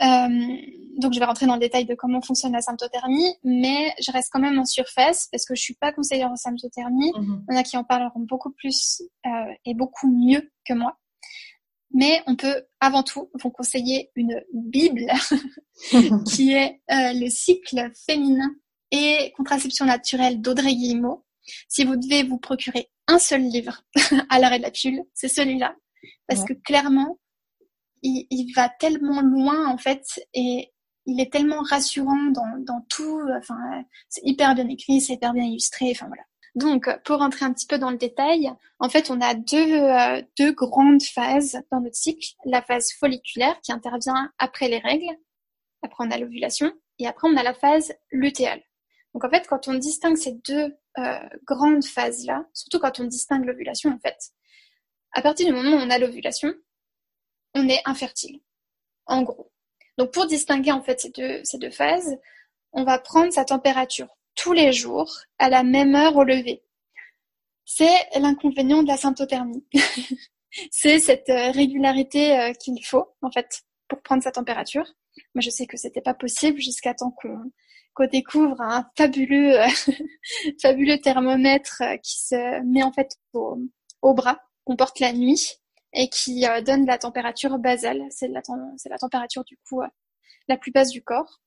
[0.00, 0.56] Euh,
[0.96, 4.30] donc je vais rentrer dans le détail de comment fonctionne la symptothermie, mais je reste
[4.32, 7.12] quand même en surface parce que je suis pas conseillère en symptothermie.
[7.12, 7.44] Mm-hmm.
[7.48, 9.30] Il y en a qui en parleront beaucoup plus euh,
[9.64, 10.96] et beaucoup mieux que moi.
[11.94, 15.06] Mais on peut avant tout vous conseiller une Bible
[16.30, 18.50] qui est euh, le cycle féminin
[18.90, 21.24] et contraception naturelle d'Audrey Guillemot,
[21.68, 23.82] si vous devez vous procurer un seul livre
[24.28, 25.74] à l'arrêt de la pilule, c'est celui-là.
[26.26, 27.18] Parce que clairement,
[28.02, 30.72] il, va tellement loin, en fait, et
[31.06, 33.20] il est tellement rassurant dans, dans tout.
[33.36, 35.90] Enfin, c'est hyper bien écrit, c'est hyper bien illustré.
[35.90, 36.22] Enfin, voilà.
[36.54, 40.22] Donc, pour rentrer un petit peu dans le détail, en fait, on a deux, euh,
[40.38, 42.26] deux grandes phases dans notre cycle.
[42.44, 45.16] La phase folliculaire qui intervient après les règles.
[45.82, 46.72] Après, on a l'ovulation.
[46.98, 48.62] Et après, on a la phase lutéale.
[49.14, 53.46] Donc, en fait, quand on distingue ces deux euh, grande phase-là, surtout quand on distingue
[53.46, 54.18] l'ovulation en fait.
[55.12, 56.52] À partir du moment où on a l'ovulation,
[57.54, 58.40] on est infertile,
[59.06, 59.50] en gros.
[59.96, 62.18] Donc pour distinguer en fait ces deux, ces deux phases,
[62.72, 66.62] on va prendre sa température tous les jours à la même heure au lever.
[67.64, 69.64] C'est l'inconvénient de la symptothermie.
[70.70, 74.86] c'est cette euh, régularité euh, qu'il faut en fait pour prendre sa température.
[75.34, 77.50] Moi je sais que c'était pas possible jusqu'à temps qu'on
[77.94, 79.54] qu'on découvre un fabuleux,
[80.62, 83.58] fabuleux thermomètre euh, qui se met en fait au,
[84.00, 85.58] au bras, qu'on porte la nuit
[85.92, 88.02] et qui euh, donne la température basale.
[88.10, 88.40] C'est la,
[88.76, 89.88] c'est la température du coup euh,
[90.48, 91.40] la plus basse du corps.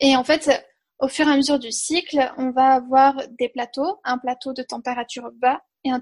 [0.00, 0.50] et en fait,
[0.98, 4.62] au fur et à mesure du cycle, on va avoir des plateaux, un plateau de
[4.62, 6.00] température bas et un,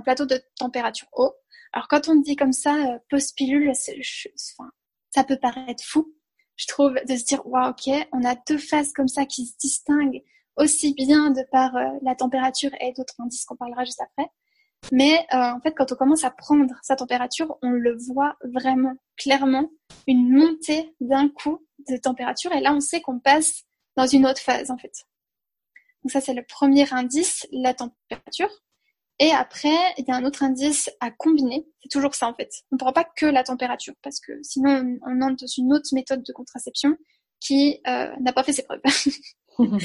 [0.00, 1.34] plateau de température haut.
[1.72, 2.74] Alors quand on dit comme ça,
[3.10, 4.70] post-pilule, enfin,
[5.10, 6.14] ça peut paraître fou,
[6.56, 9.56] je trouve, de se dire, waouh, ok, on a deux phases comme ça qui se
[9.58, 10.22] distinguent
[10.56, 14.30] aussi bien de par euh, la température et d'autres indices qu'on parlera juste après.
[14.90, 18.94] Mais euh, en fait, quand on commence à prendre sa température, on le voit vraiment
[19.16, 19.70] clairement,
[20.06, 22.52] une montée d'un coup de température.
[22.52, 23.64] Et là, on sait qu'on passe
[23.96, 25.04] dans une autre phase, en fait.
[26.02, 28.50] Donc ça, c'est le premier indice, la température.
[29.18, 31.64] Et après, il y a un autre indice à combiner.
[31.80, 32.50] C'est toujours ça en fait.
[32.72, 35.88] On ne prend pas que la température parce que sinon on, entre dans une autre
[35.92, 36.96] méthode de contraception
[37.38, 38.80] qui euh, n'a pas fait ses preuves.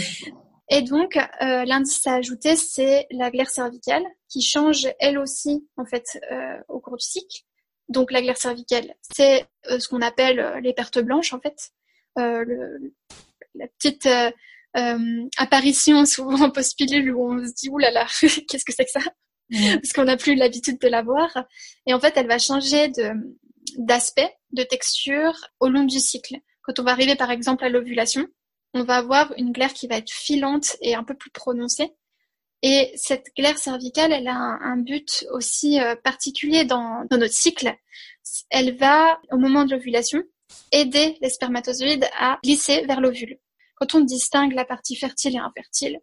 [0.70, 5.86] Et donc, euh, l'indice à ajouter, c'est la glaire cervicale qui change elle aussi en
[5.86, 7.44] fait euh, au cours du cycle.
[7.90, 11.72] Donc la glaire cervicale, c'est ce qu'on appelle les pertes blanches en fait.
[12.18, 12.94] Le,
[13.58, 14.08] la petite
[15.38, 19.02] apparition souvent post-pilule où on se dit là là, qu'est-ce que c'est que ça?
[19.50, 21.30] Parce qu'on n'a plus l'habitude de la voir.
[21.86, 23.14] Et en fait, elle va changer de
[23.78, 26.36] d'aspect, de texture au long du cycle.
[26.62, 28.26] Quand on va arriver par exemple à l'ovulation,
[28.74, 31.94] on va avoir une glaire qui va être filante et un peu plus prononcée.
[32.64, 37.74] Et cette glaire cervicale, elle a un, but aussi euh, particulier dans, notre cycle.
[38.50, 40.24] Elle va, au moment de l'ovulation,
[40.72, 43.38] aider les spermatozoïdes à glisser vers l'ovule.
[43.80, 46.00] Quand on distingue la partie fertile et infertile,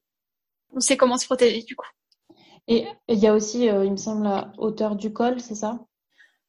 [0.72, 1.86] on sait comment se protéger du coup.
[2.66, 5.78] Et il y a aussi, euh, il me semble, la hauteur du col, c'est ça?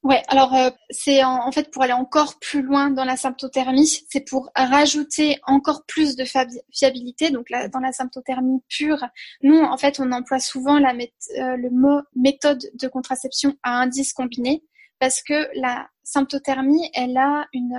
[0.05, 4.21] Ouais, alors euh, c'est en, fait pour aller encore plus loin dans la symptothermie, c'est
[4.21, 6.23] pour rajouter encore plus de
[6.71, 7.32] fiabilité.
[7.32, 9.03] Donc là, dans la symptothermie pure,
[9.41, 14.13] nous en fait on emploie souvent la euh, le mot méthode de contraception à indice
[14.13, 14.63] combiné
[14.99, 17.76] parce que la symptothermie, elle a une,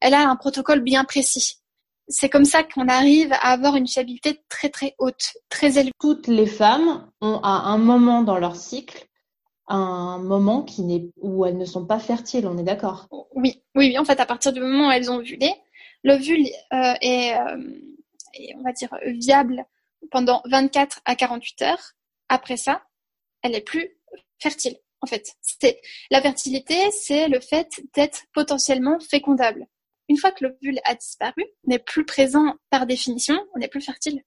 [0.00, 1.60] elle a un protocole bien précis.
[2.10, 5.92] C'est comme ça qu'on arrive à avoir une fiabilité très très haute, très élevée.
[5.98, 9.06] Toutes les femmes ont à un moment dans leur cycle
[9.70, 13.06] un moment qui n'est où elles ne sont pas fertiles, on est d'accord?
[13.12, 15.54] Oui, oui, oui, en fait, à partir du moment où elles ont ovulé,
[16.02, 17.62] l'ovule euh, est, euh,
[18.34, 19.64] est, on va dire, viable
[20.10, 21.92] pendant 24 à 48 heures.
[22.28, 22.82] Après ça,
[23.42, 23.96] elle est plus
[24.40, 24.76] fertile.
[25.02, 25.80] En fait, c'est
[26.10, 29.66] la fertilité, c'est le fait d'être potentiellement fécondable.
[30.10, 34.24] Une fois que l'ovule a disparu, n'est plus présent par définition, on n'est plus fertile.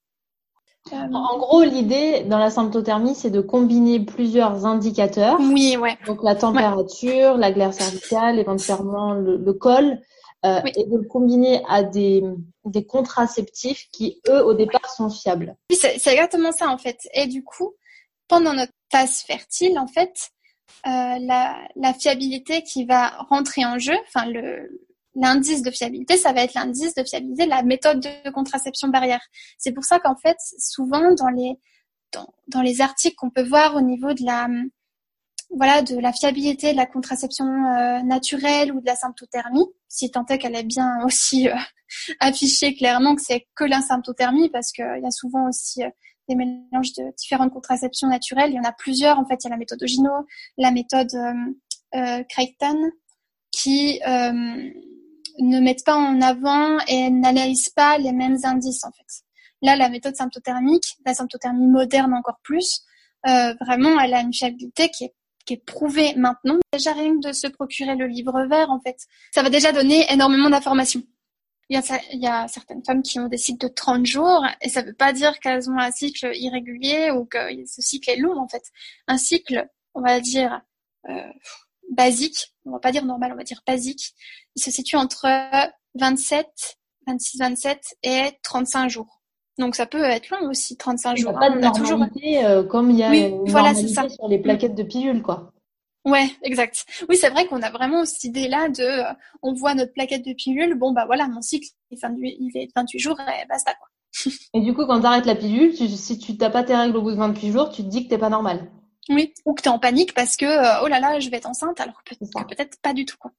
[0.91, 5.37] En gros, l'idée dans la symptothermie, c'est de combiner plusieurs indicateurs.
[5.41, 5.97] Oui, ouais.
[6.07, 9.99] Donc la température, la glaire cervicale, éventuellement le, col,
[10.45, 12.23] euh, et de le combiner à des,
[12.63, 15.57] des contraceptifs qui, eux, au départ, sont fiables.
[15.69, 16.97] Oui, c'est exactement ça, en fait.
[17.13, 17.73] Et du coup,
[18.29, 20.31] pendant notre phase fertile, en fait,
[20.87, 24.69] euh, la, la fiabilité qui va rentrer en jeu, enfin le,
[25.15, 29.21] l'indice de fiabilité, ça va être l'indice de fiabilité de la méthode de contraception barrière.
[29.57, 31.53] C'est pour ça qu'en fait, souvent dans les
[32.11, 34.47] dans, dans les articles qu'on peut voir au niveau de la
[35.55, 40.25] voilà de la fiabilité de la contraception euh, naturelle ou de la symptothermie, si tant
[40.25, 41.55] est qu'elle est bien aussi euh,
[42.19, 45.89] affichée clairement que c'est que la symptothermie, parce qu'il y a souvent aussi euh,
[46.29, 48.51] des mélanges de différentes contraceptions naturelles.
[48.51, 49.43] Il y en a plusieurs en fait.
[49.43, 50.09] Il y a la méthode Ogino,
[50.57, 51.11] la méthode
[52.29, 52.91] Creighton,
[53.51, 53.99] qui
[55.39, 59.23] ne mettent pas en avant et n'analysent pas les mêmes indices en fait.
[59.61, 62.81] Là, la méthode symptothermique, la symptothermie moderne encore plus,
[63.27, 65.13] euh, vraiment, elle a une fiabilité qui est,
[65.45, 66.59] qui est prouvée maintenant.
[66.73, 68.97] Déjà rien que de se procurer le livre vert, en fait,
[69.33, 71.01] ça va déjà donner énormément d'informations.
[71.69, 71.81] Il
[72.11, 74.93] y, a, certaines femmes qui ont des cycles de 30 jours et ça ne veut
[74.93, 78.63] pas dire qu'elles ont un cycle irrégulier ou que ce cycle est long en fait.
[79.07, 80.61] Un cycle, on va dire,
[81.09, 81.31] euh,
[81.93, 84.13] basique, on va pas dire normal, on va dire basique,
[84.55, 85.27] il se situe entre
[85.95, 86.47] 27,
[87.07, 89.21] 26, 27 et 35 jours.
[89.59, 91.31] Donc ça peut être long aussi, 35 jours.
[91.31, 94.09] Il n'y a pas de normalité euh, comme il y a une voilà, ça.
[94.09, 95.53] sur les plaquettes de pilules, quoi.
[96.05, 96.85] Ouais, exact.
[97.07, 100.33] Oui, c'est vrai qu'on a vraiment cette idée-là de, euh, on voit notre plaquette de
[100.33, 101.97] pilule, bon bah voilà, mon cycle il
[102.55, 103.87] est 28 jours et basta quoi.
[104.53, 107.01] et du coup, quand tu arrêtes la pilule, si tu n'as pas tes règles au
[107.01, 108.69] bout de 28 jours, tu te dis que t'es pas normal.
[109.09, 111.37] Oui, ou que tu es en panique parce que euh, oh là là, je vais
[111.37, 113.17] être enceinte, alors que peut-être pas du tout.
[113.17, 113.31] Quoi.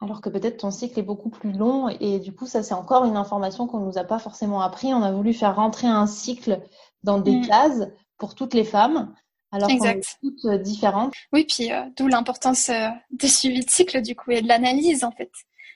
[0.00, 3.04] Alors que peut-être ton cycle est beaucoup plus long et du coup, ça c'est encore
[3.04, 4.94] une information qu'on ne nous a pas forcément appris.
[4.94, 6.60] On a voulu faire rentrer un cycle
[7.02, 7.46] dans des mm.
[7.46, 7.82] cases
[8.18, 9.12] pour toutes les femmes,
[9.50, 11.12] alors qu'on est toutes euh, différentes.
[11.32, 12.70] Oui, puis euh, d'où l'importance
[13.10, 15.30] des suivis de cycle du coup et de l'analyse en fait.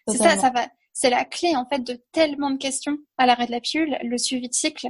[0.07, 3.47] C'est ça, ça va, c'est la clé en fait de tellement de questions à l'arrêt
[3.47, 4.89] de la pilule, le suivi de cycle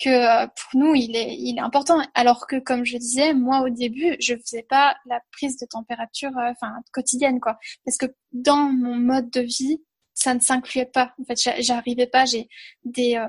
[0.00, 2.00] que euh, pour nous il est il est important.
[2.14, 6.36] Alors que comme je disais moi au début je faisais pas la prise de température
[6.38, 7.58] euh, enfin quotidienne quoi.
[7.84, 9.82] Parce que dans mon mode de vie
[10.14, 11.14] ça ne s'incluait pas.
[11.20, 12.24] En fait j'arrivais pas.
[12.24, 12.48] J'ai
[12.84, 13.28] des euh,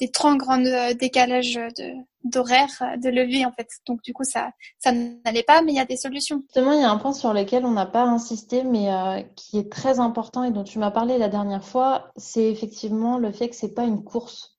[0.00, 0.62] des trop grands
[0.94, 1.92] décalages de
[2.24, 2.68] d'horaire
[3.02, 3.68] de lever en fait.
[3.86, 6.42] Donc du coup ça ça n'allait pas mais il y a des solutions.
[6.46, 8.88] Justement il y a un point sur lequel on n'a pas insisté mais
[9.34, 13.32] qui est très important et dont tu m'as parlé la dernière fois c'est effectivement le
[13.32, 14.57] fait que c'est pas une course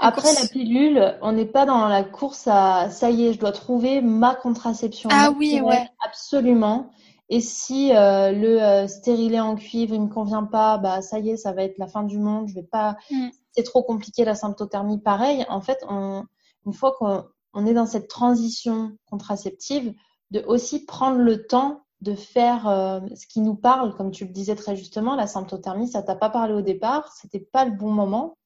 [0.00, 3.52] après la pilule, on n'est pas dans la course à ça y est, je dois
[3.52, 5.08] trouver ma contraception.
[5.12, 5.88] Ah oui, ouais.
[6.04, 6.90] Absolument.
[7.28, 11.30] Et si euh, le euh, stérilet en cuivre il me convient pas, bah ça y
[11.30, 12.48] est, ça va être la fin du monde.
[12.48, 12.96] Je vais pas.
[13.10, 13.28] Mm.
[13.52, 15.00] C'est trop compliqué la symptothermie.
[15.00, 15.44] Pareil.
[15.48, 16.24] En fait, on,
[16.66, 19.94] une fois qu'on est dans cette transition contraceptive,
[20.30, 24.32] de aussi prendre le temps de faire euh, ce qui nous parle, comme tu le
[24.32, 27.90] disais très justement, la symptothermie, ça t'a pas parlé au départ, c'était pas le bon
[27.90, 28.36] moment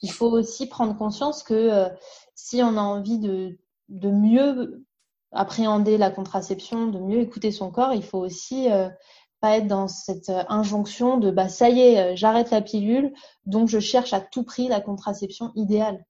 [0.00, 1.88] il faut aussi prendre conscience que euh,
[2.34, 3.58] si on a envie de,
[3.88, 4.84] de, mieux
[5.32, 8.88] appréhender la contraception, de mieux écouter son corps, il faut aussi euh,
[9.40, 13.12] pas être dans cette injonction de bah ça y est, j'arrête la pilule,
[13.46, 16.04] donc je cherche à tout prix la contraception idéale.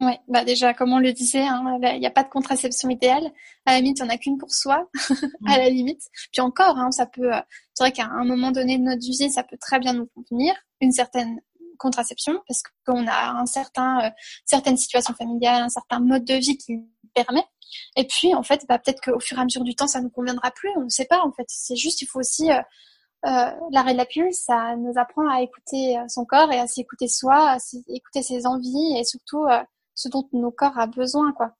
[0.00, 3.32] Oui, bah déjà, comme on le disait, hein, il n'y a pas de contraception idéale.
[3.64, 4.90] À la limite, il n'y en a qu'une pour soi,
[5.46, 6.02] à la limite.
[6.32, 7.30] Puis encore, hein, ça peut,
[7.72, 10.54] c'est vrai qu'à un moment donné de notre vie, ça peut très bien nous convenir,
[10.82, 11.40] une certaine
[11.76, 14.10] contraception, parce qu'on a un certain, euh,
[14.44, 16.78] certaines situations familiales, un certain mode de vie qui
[17.14, 17.44] permet.
[17.96, 20.10] Et puis, en fait, bah, peut-être qu'au fur et à mesure du temps, ça nous
[20.10, 20.70] conviendra plus.
[20.76, 21.46] On ne sait pas, en fait.
[21.48, 22.60] C'est juste, il faut aussi euh,
[23.26, 27.08] euh, l'arrêt de la pilule, ça nous apprend à écouter son corps et à s'écouter
[27.08, 27.58] soi, à
[27.88, 29.46] écouter ses envies et surtout
[29.94, 31.52] ce dont nos corps a besoin, quoi.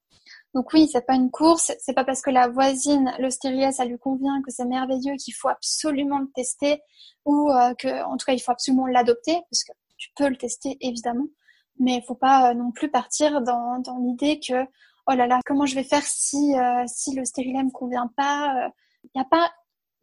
[0.57, 3.85] Donc oui, c'est pas une course, c'est pas parce que la voisine, le stérilet, ça
[3.85, 6.81] lui convient, que c'est merveilleux, qu'il faut absolument le tester
[7.27, 10.37] ou euh, que, en tout cas, il faut absolument l'adopter parce que tu peux le
[10.37, 11.27] tester évidemment,
[11.79, 14.65] mais il faut pas euh, non plus partir dans, dans l'idée que
[15.09, 18.71] oh là là, comment je vais faire si euh, si le stérilet me convient pas
[19.05, 19.53] Il n'y a pas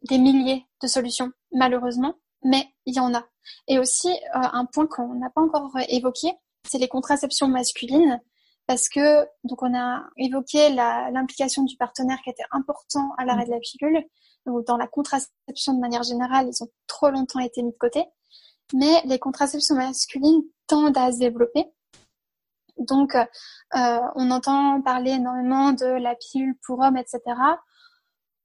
[0.08, 3.24] des milliers de solutions malheureusement, mais il y en a.
[3.68, 6.32] Et aussi un point qu'on n'a pas encore évoqué,
[6.66, 8.20] c'est les contraceptions masculines
[8.66, 13.50] parce que donc on a évoqué l'implication du partenaire qui était important à l'arrêt de
[13.50, 14.04] la pilule.
[14.46, 18.04] Ou dans la contraception de manière générale ils ont trop longtemps été mis de côté
[18.74, 21.64] mais les contraceptions masculines tendent à se développer
[22.78, 27.20] donc euh, on entend parler énormément de la pilule pour hommes etc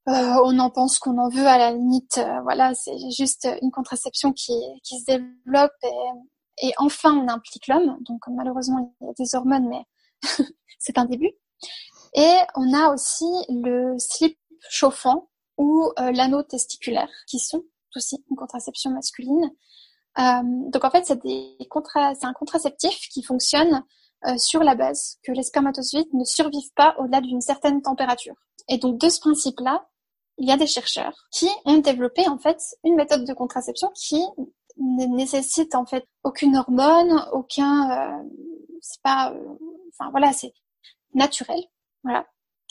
[0.07, 3.71] euh, on en pense qu'on en veut à la limite euh, voilà c'est juste une
[3.71, 4.53] contraception qui
[4.83, 6.19] se développe et
[6.61, 7.97] et enfin, on implique l'homme.
[8.01, 9.83] Donc, malheureusement, il y a des hormones, mais
[10.79, 11.31] c'est un début.
[12.15, 14.37] Et on a aussi le slip
[14.69, 17.63] chauffant ou euh, l'anneau testiculaire, qui sont
[17.95, 19.51] aussi une contraception masculine.
[20.17, 23.83] Euh, donc, en fait, c'est c'est un contraceptif qui fonctionne
[24.27, 28.35] euh, sur la base que les spermatozoïdes ne survivent pas au-delà d'une certaine température.
[28.67, 29.87] Et donc, de ce principe-là,
[30.37, 34.21] il y a des chercheurs qui ont développé en fait une méthode de contraception qui
[34.77, 38.23] ne nécessite en fait aucune hormone, aucun, euh,
[38.81, 39.55] c'est pas, euh,
[39.93, 40.53] enfin voilà, c'est
[41.13, 41.61] naturel,
[42.03, 42.25] voilà.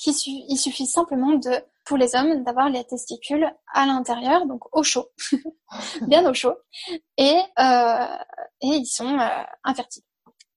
[0.07, 1.51] Il suffit simplement de,
[1.85, 5.09] pour les hommes, d'avoir les testicules à l'intérieur, donc au chaud,
[6.03, 6.55] bien au chaud,
[7.17, 8.17] et euh,
[8.61, 10.05] et ils sont euh, infertiles.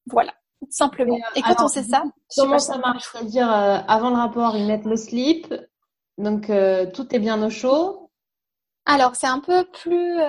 [0.08, 0.34] Voilà,
[0.70, 1.18] simplement.
[1.36, 2.04] Et, quand on sait ça,
[2.36, 5.54] comment ça marche C'est-à-dire avant le rapport, ils mettent le slip,
[6.18, 6.52] donc
[6.94, 8.02] tout est bien au chaud.
[8.86, 10.20] Alors c'est un peu plus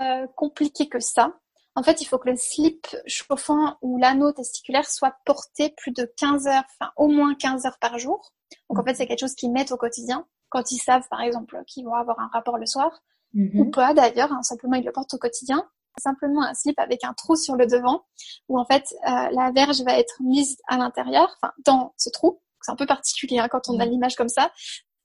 [0.00, 1.32] euh, compliqué que ça.
[1.74, 6.10] En fait, il faut que le slip chauffant ou l'anneau testiculaire soit porté plus de
[6.16, 8.32] 15 heures, enfin au moins 15 heures par jour.
[8.68, 11.62] Donc en fait, c'est quelque chose qu'ils mettent au quotidien quand ils savent, par exemple,
[11.66, 12.90] qu'ils vont avoir un rapport le soir,
[13.34, 13.70] ou mhm.
[13.70, 15.68] pas d'ailleurs, hein, simplement ils le portent au quotidien.
[15.98, 18.04] Simplement un slip avec un trou sur le devant,
[18.48, 22.40] où en fait euh, la verge va être mise à l'intérieur, enfin dans ce trou.
[22.62, 23.92] C'est un peu particulier hein, quand on a mhm.
[23.92, 24.52] l'image comme ça.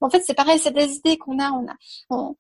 [0.02, 1.52] En fait, c'est pareil, c'est des idées qu'on a.
[1.52, 1.76] On a,
[2.10, 2.36] on,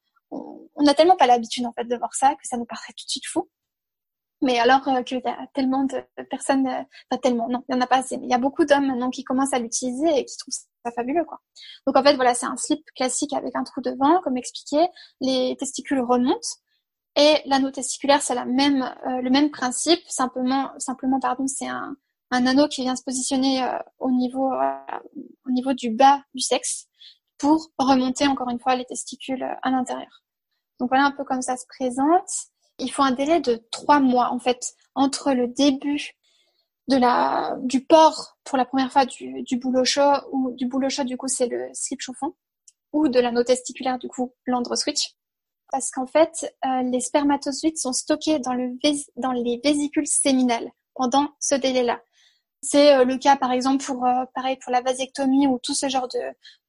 [0.76, 3.06] on n'a tellement pas l'habitude en fait de voir ça que ça nous paraît tout
[3.06, 3.49] de suite fou.
[4.41, 7.78] Mais alors euh, qu'il y a tellement de personnes, euh, pas tellement, non, il y
[7.78, 10.20] en a pas assez, mais il y a beaucoup d'hommes maintenant qui commencent à l'utiliser
[10.20, 10.54] et qui trouvent
[10.91, 11.39] fabuleux, quoi.
[11.88, 14.86] Donc en fait, voilà, c'est un slip classique avec un trou devant, comme expliqué.
[15.21, 16.59] Les testicules remontent
[17.15, 20.01] et l'anneau testiculaire, c'est la même, euh, le même principe.
[20.07, 21.95] Simplement, simplement, pardon, c'est un,
[22.31, 23.63] un anneau qui vient se positionner
[23.99, 24.51] au niveau,
[25.45, 26.88] au niveau du bas du sexe
[27.38, 30.23] pour remonter encore une fois les testicules à l'intérieur.
[30.79, 32.29] Donc voilà un peu comme ça se présente.
[32.79, 36.11] Il faut un délai de trois mois en fait entre le début
[36.88, 40.89] de la du port pour la première fois du, du boulot chaud ou du boulot
[40.89, 42.36] chaud du coup c'est le slip chauffant
[42.91, 45.15] ou de l'anneau testiculaire du coup l'andro switch.
[45.71, 48.77] Parce qu'en fait euh, les spermatozoïdes sont stockés dans le
[49.15, 52.01] dans les vésicules séminales pendant ce délai-là.
[52.61, 55.89] C'est euh, le cas par exemple pour euh, pareil pour la vasectomie ou tout ce
[55.89, 56.19] genre de,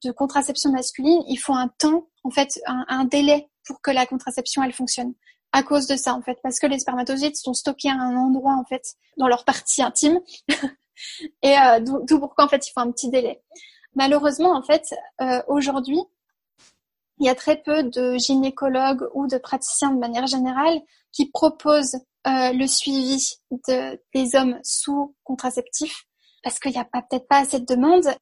[0.04, 4.06] de contraception masculine, il faut un temps en fait un, un délai pour que la
[4.06, 5.14] contraception elle fonctionne
[5.55, 8.55] à cause de ça en fait parce que les spermatozoïdes sont stockés à un endroit
[8.55, 10.20] en fait dans leur partie intime.
[11.42, 13.42] Et euh, d'où pourquoi en fait il faut un petit délai.
[13.94, 14.92] Malheureusement en fait
[15.22, 16.00] euh, aujourd'hui
[17.18, 20.80] il y a très peu de gynécologues ou de praticiens de manière générale
[21.12, 23.36] qui proposent euh, le suivi
[23.68, 26.05] de, des hommes sous contraceptifs
[26.42, 28.12] parce qu'il n'y a peut-être pas assez de demandes.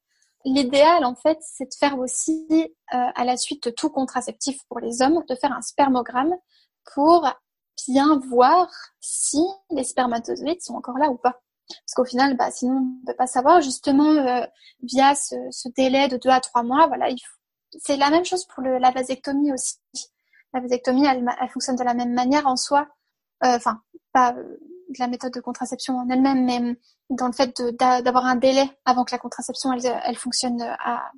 [0.44, 4.80] L'idéal, en fait, c'est de faire aussi, euh, à la suite de tout contraceptif pour
[4.80, 6.34] les hommes, de faire un spermogramme
[6.94, 7.28] pour
[7.88, 8.68] bien voir
[9.00, 11.40] si les spermatozoïdes sont encore là ou pas.
[11.68, 13.60] Parce qu'au final, bah, sinon, on ne peut pas savoir.
[13.60, 14.44] Justement, euh,
[14.82, 17.18] via ce, ce, délai de deux à trois mois, voilà, il
[17.80, 19.78] c'est la même chose pour le, la vasectomie aussi.
[20.52, 22.86] La vasectomie, elle, elle, fonctionne de la même manière en soi.
[23.44, 23.80] Euh, enfin,
[24.12, 26.76] pas de la méthode de contraception en elle-même, mais
[27.10, 31.10] dans le fait d'avoir un délai avant que la contraception elle, elle fonctionne à,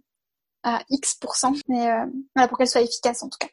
[0.63, 3.49] à X%, mais euh, voilà, pour qu'elle soit efficace en tout cas.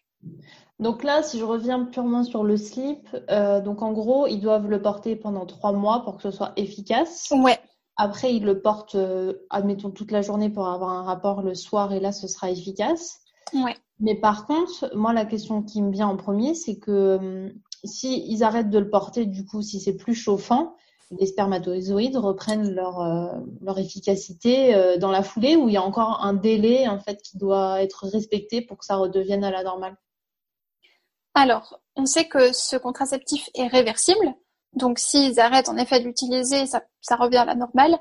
[0.81, 4.67] Donc là, si je reviens purement sur le slip, euh, donc en gros, ils doivent
[4.67, 7.31] le porter pendant trois mois pour que ce soit efficace.
[7.31, 7.59] Ouais.
[7.97, 11.93] Après, ils le portent, euh, admettons, toute la journée pour avoir un rapport le soir
[11.93, 13.19] et là, ce sera efficace.
[13.53, 13.75] Ouais.
[13.99, 17.51] Mais par contre, moi, la question qui me vient en premier, c'est que hum,
[17.83, 20.75] si ils arrêtent de le porter, du coup, si c'est plus chauffant,
[21.19, 25.83] les spermatozoïdes reprennent leur, euh, leur efficacité euh, dans la foulée ou il y a
[25.83, 29.63] encore un délai en fait qui doit être respecté pour que ça redevienne à la
[29.63, 29.95] normale?
[31.33, 34.33] Alors, on sait que ce contraceptif est réversible.
[34.73, 37.99] Donc, s'ils arrêtent en effet de l'utiliser, ça, ça revient à la normale.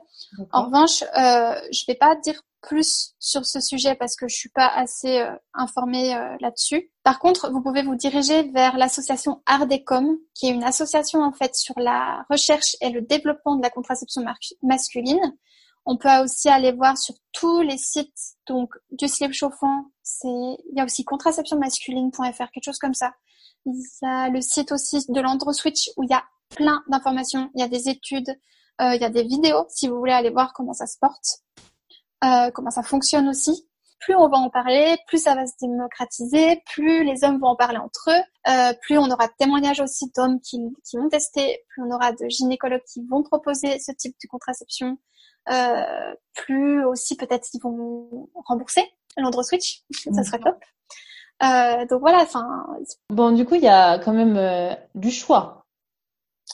[0.53, 4.51] En revanche, euh, je vais pas dire plus sur ce sujet parce que je suis
[4.51, 6.91] pas assez euh, informée euh, là-dessus.
[7.03, 11.55] Par contre, vous pouvez vous diriger vers l'association Ardecom, qui est une association en fait
[11.55, 14.23] sur la recherche et le développement de la contraception
[14.63, 15.37] masculine.
[15.87, 19.87] On peut aussi aller voir sur tous les sites donc du slip chauffant.
[20.03, 23.13] C'est il y a aussi contraceptionmasculine.fr, quelque chose comme ça.
[23.67, 27.51] Il y a le site aussi de l'Androswitch où il y a plein d'informations.
[27.55, 28.31] Il y a des études,
[28.81, 31.41] euh, il y a des vidéos si vous voulez aller voir comment ça se porte.
[32.25, 33.67] Euh, comment ça fonctionne aussi.
[34.01, 37.57] Plus on va en parler, plus ça va se démocratiser, plus les hommes vont en
[37.57, 40.59] parler entre eux, euh, plus on aura de témoignages aussi d'hommes qui,
[40.89, 44.97] qui vont tester, plus on aura de gynécologues qui vont proposer ce type de contraception,
[45.49, 48.85] euh, plus aussi peut-être ils vont rembourser
[49.17, 49.83] l'Androswitch,
[50.15, 50.63] ça serait top.
[51.43, 52.67] Euh, donc voilà, enfin.
[53.09, 55.57] Bon, du coup, il y a quand même euh, du choix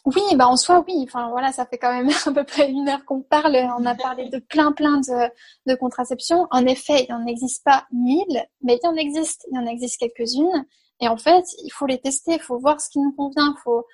[0.05, 1.05] oui, bah en soi, oui.
[1.05, 3.57] Enfin voilà, ça fait quand même à peu près une heure qu'on parle.
[3.78, 5.30] On a parlé de plein, plein de,
[5.66, 6.47] de contraception.
[6.51, 9.47] En effet, il n'en existe pas mille, mais il en existe.
[9.51, 10.64] Il en existe quelques-unes.
[11.01, 12.34] Et en fait, il faut les tester.
[12.34, 13.55] Il faut voir ce qui nous convient.
[13.57, 13.84] Il faut,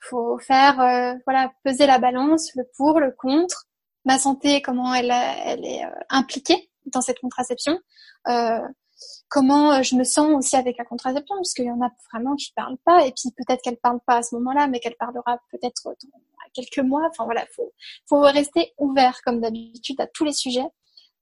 [0.00, 3.65] faut faire, euh, voilà, peser la balance, le pour, le contre.
[4.06, 7.78] Ma santé, comment elle, elle est euh, impliquée dans cette contraception.
[8.28, 8.60] Euh,
[9.28, 12.34] comment euh, je me sens aussi avec la contraception, parce qu'il y en a vraiment
[12.36, 15.38] qui parlent pas, et puis peut-être qu'elle parle pas à ce moment-là, mais qu'elle parlera
[15.50, 16.20] peut-être dans
[16.54, 17.06] quelques mois.
[17.10, 17.72] Enfin voilà, faut
[18.08, 20.66] faut rester ouvert comme d'habitude à tous les sujets.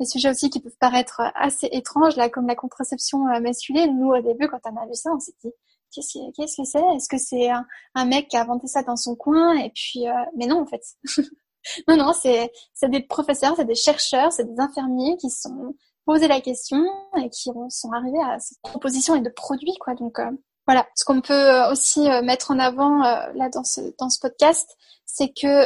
[0.00, 3.98] Les sujets aussi qui peuvent paraître assez étranges, là, comme la contraception euh, masculine.
[3.98, 5.52] Nous, au début, quand on a vu ça, on s'est dit,
[5.92, 6.82] qu'est-ce que c'est?
[6.96, 9.54] Est-ce que c'est un, mec qui a inventé ça dans son coin?
[9.56, 10.82] Et puis, euh, mais non, en fait.
[11.88, 12.50] non, non, c'est
[12.82, 16.84] des professeurs, c'est des chercheurs, c'est des infirmiers qui sont poser la question
[17.16, 19.94] et qui sont arrivés à cette proposition et de produits quoi.
[19.94, 20.30] Donc euh,
[20.66, 20.86] voilà.
[20.94, 24.76] Ce qu'on peut euh, aussi euh, mettre en avant là dans ce dans ce podcast
[25.06, 25.64] c'est que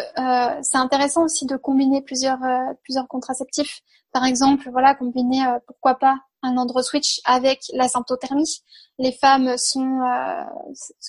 [0.63, 2.41] c'est intéressant aussi de combiner plusieurs
[2.83, 3.81] plusieurs contraceptifs.
[4.13, 8.63] Par exemple voilà combiner pourquoi pas un androswitch avec la symptothermie.
[8.99, 10.01] Les femmes sont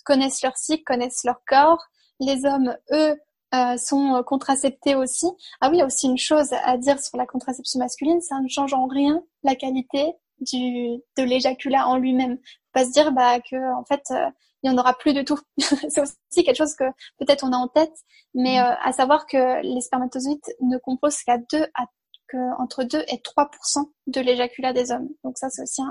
[0.05, 1.83] connaissent leur cycle connaissent leur corps.
[2.19, 3.19] Les hommes eux
[3.55, 5.25] euh, sont euh, contraceptés aussi.
[5.59, 8.39] Ah oui, il y a aussi une chose à dire sur la contraception masculine, ça
[8.39, 12.37] ne change en rien la qualité du de l'éjaculat en lui-même.
[12.37, 14.29] Faut pas se dire bah que en fait euh,
[14.61, 15.39] il y en aura plus du tout.
[15.57, 16.83] c'est aussi quelque chose que
[17.17, 17.95] peut-être on a en tête,
[18.35, 18.77] mais mm.
[18.83, 21.85] à savoir que les spermatozoïdes ne composent qu'à deux à
[22.27, 25.09] que entre 2 et 3% de l'éjaculat des hommes.
[25.23, 25.81] Donc ça c'est aussi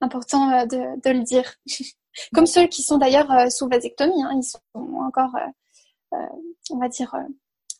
[0.00, 1.54] important de, de le dire.
[2.34, 5.46] Comme ceux qui sont d'ailleurs sous vasectomie, hein, ils sont encore euh,
[6.12, 7.22] on va dire, euh,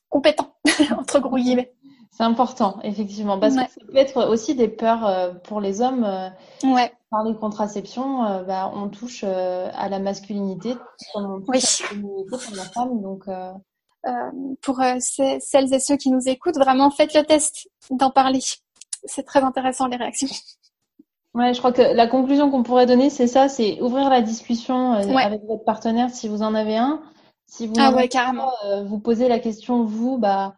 [0.08, 0.54] compétent,
[0.98, 1.72] entre gros guillemets.
[2.12, 6.04] C'est important, effectivement, parce que ça peut être aussi des peurs euh, pour les hommes.
[6.64, 6.92] Ouais.
[7.10, 10.76] Par les contraceptions, bah, on touche à la masculinité,
[11.12, 13.00] comme on touche à la féminité pour la femme.
[13.00, 13.24] Donc,
[14.62, 18.40] pour celles et ceux qui nous écoutent, vraiment faites le test d'en parler.
[19.04, 20.28] C'est très intéressant les réactions.
[21.34, 24.92] Ouais, je crois que la conclusion qu'on pourrait donner, c'est ça, c'est ouvrir la discussion
[24.92, 27.00] avec votre partenaire si vous en avez un.
[27.50, 28.52] Si vous ah ouais, carrément.
[28.64, 30.54] Euh, vous posez la question, vous, bah,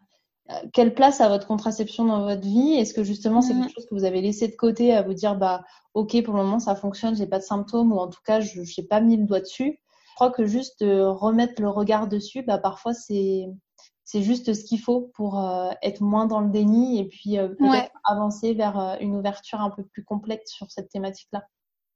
[0.51, 2.73] euh, quelle place a votre contraception dans votre vie?
[2.73, 3.73] Est-ce que justement c'est quelque mm.
[3.73, 5.63] chose que vous avez laissé de côté à vous dire, bah,
[5.95, 8.59] ok, pour le moment ça fonctionne, j'ai pas de symptômes ou en tout cas je
[8.59, 9.79] n'ai pas mis le doigt dessus?
[10.09, 13.47] Je crois que juste remettre le regard dessus, bah, parfois c'est
[14.03, 17.91] c'est juste ce qu'il faut pour euh, être moins dans le déni et puis peut-être
[18.03, 21.43] avancer vers une ouverture un peu plus complète sur cette thématique-là.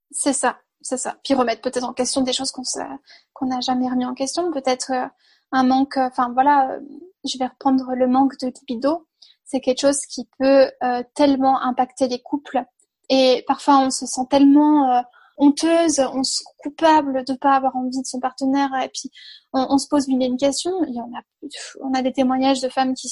[0.10, 1.18] C'est ça c'est ça.
[1.24, 2.64] Puis remettre peut-être en question des choses qu'on
[3.34, 4.52] qu'on n'a jamais remis en question.
[4.52, 5.08] Peut-être euh,
[5.52, 5.98] un manque.
[5.98, 6.80] Euh, enfin voilà, euh,
[7.26, 9.08] je vais reprendre le manque de libido.
[9.44, 10.70] C'est quelque chose qui peut
[11.16, 12.64] tellement impacter les couples.
[13.08, 15.02] Et parfois on se sent tellement
[15.38, 18.70] honteuse, on se coupable de pas avoir envie de son partenaire.
[18.84, 19.12] Et puis
[19.54, 20.72] on, se pose mille une question.
[20.88, 21.22] Il y en a,
[21.82, 23.10] on a des témoignages de femmes qui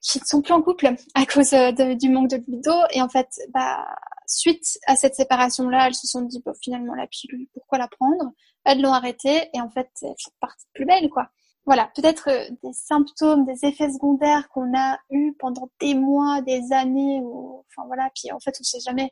[0.00, 1.50] qui ne sont plus en couple à cause
[1.98, 2.72] du manque de libido.
[2.92, 3.84] Et en fait, bah
[4.28, 8.32] suite à cette séparation-là, elles se sont dit, bon, finalement, la pilule, pourquoi la prendre?
[8.64, 11.30] Elles l'ont arrêtée et en fait, elles sont parties plus belles, quoi.
[11.64, 16.72] Voilà, peut-être euh, des symptômes, des effets secondaires qu'on a eu pendant des mois, des
[16.72, 19.10] années, ou enfin voilà, puis en fait, on sait jamais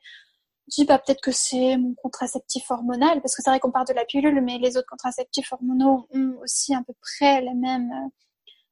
[0.68, 3.92] dis bah peut-être que c'est mon contraceptif hormonal parce que c'est vrai qu'on parle de
[3.92, 8.08] la pilule mais les autres contraceptifs hormonaux ont aussi à peu près les mêmes euh,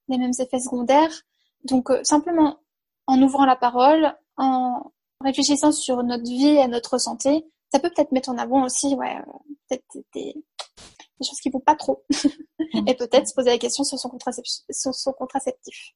[0.08, 1.22] les mêmes effets secondaires.
[1.64, 2.58] Donc euh, simplement
[3.06, 8.12] en ouvrant la parole en réfléchissant sur notre vie et notre santé ça peut peut-être
[8.12, 9.32] mettre en avant aussi ouais euh,
[9.68, 12.04] peut-être des, des, choses qui vont pas trop.
[12.86, 15.94] Et peut-être se poser la question sur son contraceptif sur son contraceptif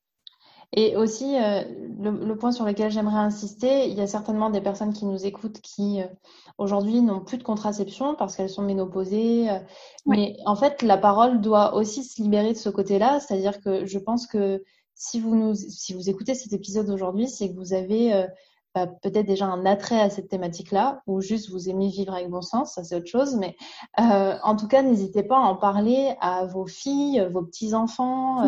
[0.72, 1.62] et aussi, euh,
[1.98, 5.60] le, point sur lequel j'aimerais insister, il y a certainement des personnes qui nous écoutent
[5.62, 6.06] qui, euh,
[6.58, 9.50] aujourd'hui, n'ont plus de contraception parce qu'elles sont ménopausées.
[9.50, 9.58] Euh,
[10.04, 13.18] mais en fait, la parole doit aussi se libérer de ce côté-là.
[13.18, 14.62] C'est-à-dire que je pense que
[14.94, 18.26] si vous, nous, si vous écoutez cet épisode aujourd'hui, c'est que vous avez
[18.74, 22.42] bah, peut-être déjà un attrait à cette thématique-là ou juste vous aimez vivre avec bon
[22.42, 23.36] sens, ça c'est autre chose.
[23.36, 23.56] Mais
[23.96, 28.42] en tout cas, n'hésitez pas à en parler à vos filles, vos petits-enfants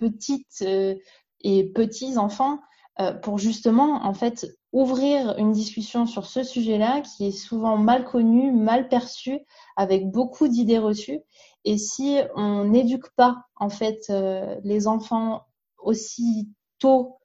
[0.00, 0.94] petites euh,
[1.42, 2.58] et petits enfants
[3.00, 8.04] euh, pour justement en fait ouvrir une discussion sur ce sujet-là qui est souvent mal
[8.04, 9.40] connu, mal perçu,
[9.76, 11.20] avec beaucoup d'idées reçues.
[11.64, 15.46] Et si on n'éduque pas en fait euh, les enfants
[15.78, 16.48] aussi
[16.78, 17.16] tôt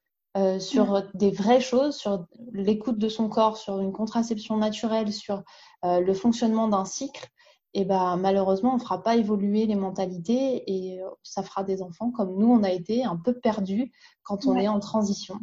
[0.59, 5.43] sur des vraies choses, sur l'écoute de son corps, sur une contraception naturelle, sur
[5.82, 7.30] le fonctionnement d'un cycle,
[7.76, 12.09] et ben malheureusement on fera pas évoluer les mentalités et euh, ça fera des enfants
[12.09, 13.91] comme nous on a été un peu perdus
[14.23, 15.36] quand on est en transition.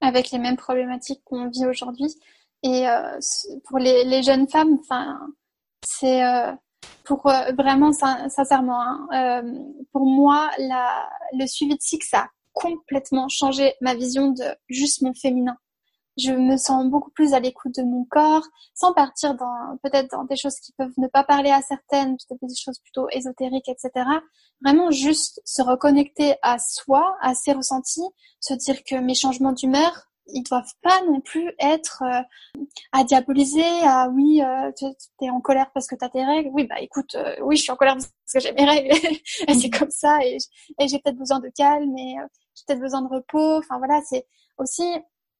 [0.00, 2.12] Avec les mêmes problématiques qu'on vit aujourd'hui.
[2.62, 3.18] Et euh,
[3.64, 5.20] pour les, jeunes femmes, enfin
[5.86, 6.52] c'est euh,
[7.04, 9.44] pour vraiment sincèrement hein,
[9.92, 15.02] pour moi la, le suivi de cycle ça a complètement changé ma vision de juste
[15.02, 15.56] mon féminin
[16.16, 18.44] je me sens beaucoup plus à l'écoute de mon corps,
[18.74, 22.46] sans partir dans peut-être dans des choses qui peuvent ne pas parler à certaines, peut-être
[22.46, 23.90] des choses plutôt ésotériques, etc.
[24.62, 28.08] Vraiment juste se reconnecter à soi, à ses ressentis,
[28.40, 32.60] se dire que mes changements d'humeur, ils doivent pas non plus être euh,
[32.92, 34.86] à diaboliser, à oui, euh, tu
[35.24, 36.50] es en colère parce que tu as tes règles.
[36.52, 38.94] Oui, bah écoute, euh, oui, je suis en colère parce que j'ai mes règles
[39.48, 40.38] et c'est comme ça et,
[40.80, 43.58] j'ai peut-être besoin de calme et euh, j'ai peut-être besoin de repos.
[43.58, 44.26] Enfin voilà, c'est
[44.58, 44.84] aussi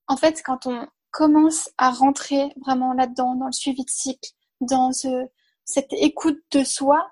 [0.09, 4.31] en fait, quand on commence à rentrer vraiment là-dedans, dans le suivi de cycle,
[4.61, 5.27] dans ce,
[5.65, 7.11] cette écoute de soi,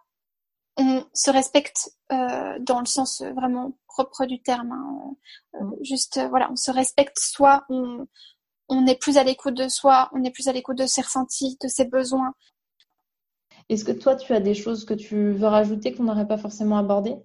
[0.77, 4.73] on se respecte euh, dans le sens vraiment propre du terme.
[4.73, 5.15] Hein.
[5.55, 5.77] Euh, mm.
[5.83, 8.07] juste, euh, voilà, on se respecte soi, on,
[8.69, 11.57] on est plus à l'écoute de soi, on est plus à l'écoute de ses ressentis,
[11.63, 12.35] de ses besoins.
[13.69, 16.77] Est-ce que toi, tu as des choses que tu veux rajouter qu'on n'aurait pas forcément
[16.77, 17.17] abordées?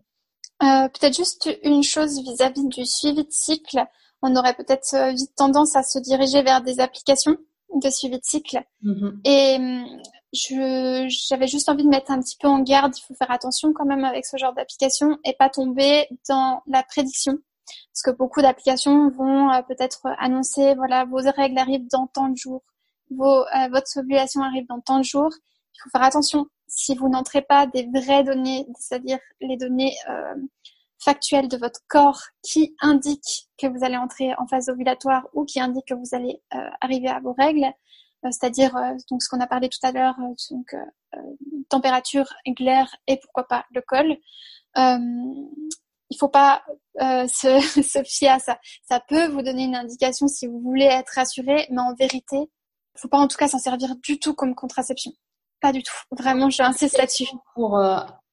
[0.59, 3.85] Peut-être juste une chose vis à -vis du suivi de cycle
[4.21, 7.37] on aurait peut-être euh, vite tendance à se diriger vers des applications
[7.73, 8.61] de suivi de cycle.
[8.83, 9.19] Mm-hmm.
[9.25, 9.57] Et
[10.33, 12.95] je, j'avais juste envie de mettre un petit peu en garde.
[12.97, 16.83] Il faut faire attention quand même avec ce genre d'application et pas tomber dans la
[16.83, 17.37] prédiction.
[17.93, 22.37] Parce que beaucoup d'applications vont euh, peut-être annoncer, voilà, vos règles arrivent dans tant de
[22.37, 22.63] jours,
[23.11, 25.31] vos, euh, votre ovulation arrive dans tant de jours.
[25.75, 30.35] Il faut faire attention si vous n'entrez pas des vraies données, c'est-à-dire les données euh,
[30.99, 35.59] factuel de votre corps qui indique que vous allez entrer en phase ovulatoire ou qui
[35.59, 39.39] indique que vous allez euh, arriver à vos règles, euh, c'est-à-dire euh, donc ce qu'on
[39.39, 40.15] a parlé tout à l'heure,
[40.49, 40.75] donc
[41.69, 44.17] température, glaire et pourquoi pas le col.
[44.75, 46.63] il faut pas
[46.99, 48.59] se, se, fier à ça.
[48.87, 52.99] Ça peut vous donner une indication si vous voulez être rassuré, mais en vérité, il
[52.99, 55.11] faut pas en tout cas s'en servir du tout comme contraception.
[55.61, 55.93] Pas du tout.
[56.11, 57.27] Vraiment, je insiste là-dessus.
[57.55, 57.79] Pour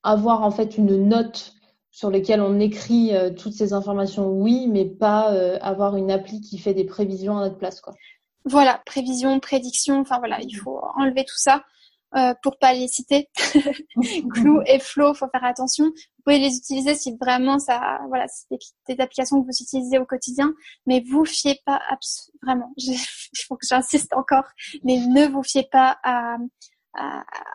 [0.03, 1.56] avoir en fait une note
[1.97, 6.43] sur lesquels on écrit euh, toutes ces informations, oui, mais pas euh, avoir une appli
[6.43, 7.95] qui fait des prévisions à notre place, quoi.
[8.45, 11.65] Voilà, prévision, prédiction, enfin voilà, il faut enlever tout ça
[12.15, 13.31] euh, pour pas les citer.
[14.35, 15.87] Clou et Flow, faut faire attention.
[15.87, 20.05] Vous pouvez les utiliser si vraiment ça, voilà, c'est des, applications que vous utilisez au
[20.05, 20.53] quotidien,
[20.85, 21.81] mais vous fiez pas
[22.43, 22.75] vraiment.
[22.77, 22.99] Il
[23.49, 24.45] faut que j'insiste encore,
[24.85, 26.37] mais ne vous fiez pas à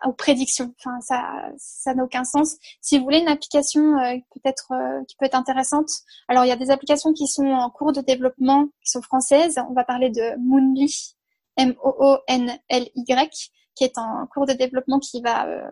[0.04, 0.74] aux prédictions.
[0.78, 2.56] Enfin, ça, ça n'a aucun sens.
[2.80, 5.88] Si vous voulez une application euh, peut-être euh, qui peut être intéressante,
[6.28, 9.58] alors il y a des applications qui sont en cours de développement, qui sont françaises.
[9.68, 11.16] On va parler de Moonly,
[11.56, 15.68] M-O-O-N-L-Y, qui est en cours de développement, qui va, euh,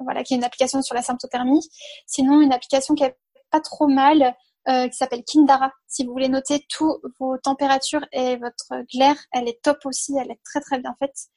[0.00, 1.68] voilà, qui est une application sur la symptothermie.
[2.06, 3.16] Sinon, une application qui est
[3.50, 4.34] pas trop mal,
[4.68, 5.70] qui s'appelle Kindara.
[5.86, 10.32] Si vous voulez noter tous vos températures et votre glaire, elle est top aussi, elle
[10.32, 11.28] est très très bien faite.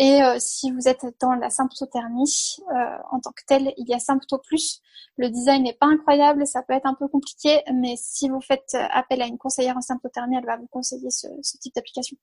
[0.00, 3.92] Et euh, si vous êtes dans la symptothermie, euh, en tant que telle, il y
[3.92, 4.80] a Sympto Plus.
[5.18, 8.74] Le design n'est pas incroyable, ça peut être un peu compliqué, mais si vous faites
[8.92, 11.26] appel à une conseillère en symptothermie, elle va vous conseiller ce,
[11.58, 12.16] type d'application.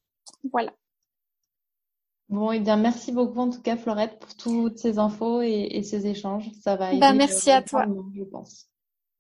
[0.52, 0.74] Voilà.
[2.30, 5.84] Bon, et eh bien, merci beaucoup en tout cas, Florette, pour toutes ces infos et,
[5.84, 6.50] ces échanges.
[6.64, 7.86] Ça va bah, merci à toi.
[8.16, 8.66] Je pense.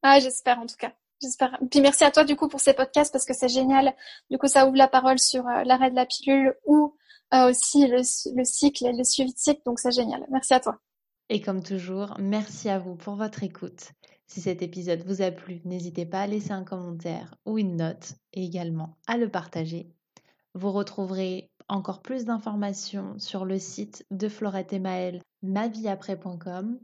[0.02, 0.94] Ah, j'espère en tout cas.
[1.22, 1.60] J'espère.
[1.70, 3.96] Puis merci à toi du coup pour ces podcasts parce que c'est génial.
[4.32, 6.96] Du coup, ça ouvre la parole sur euh, l'arrêt de la pilule ou
[7.32, 7.98] aussi le,
[8.36, 9.62] le cycle et le suivi de cycle.
[9.66, 10.26] Donc c'est génial.
[10.32, 10.80] Merci à toi.
[11.30, 13.92] Et comme toujours, merci à vous pour votre écoute.
[14.28, 18.16] Si cet épisode vous a plu, n'hésitez pas à laisser un commentaire ou une note
[18.34, 19.90] et également à le partager.
[20.54, 26.80] Vous retrouverez encore plus d'informations sur le site de Florette et Maël, mavieaprès.com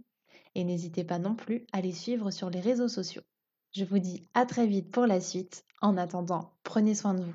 [0.56, 3.24] et n'hésitez pas non plus à les suivre sur les réseaux sociaux.
[3.72, 5.66] Je vous dis à très vite pour la suite.
[5.82, 7.34] En attendant, prenez soin de vous.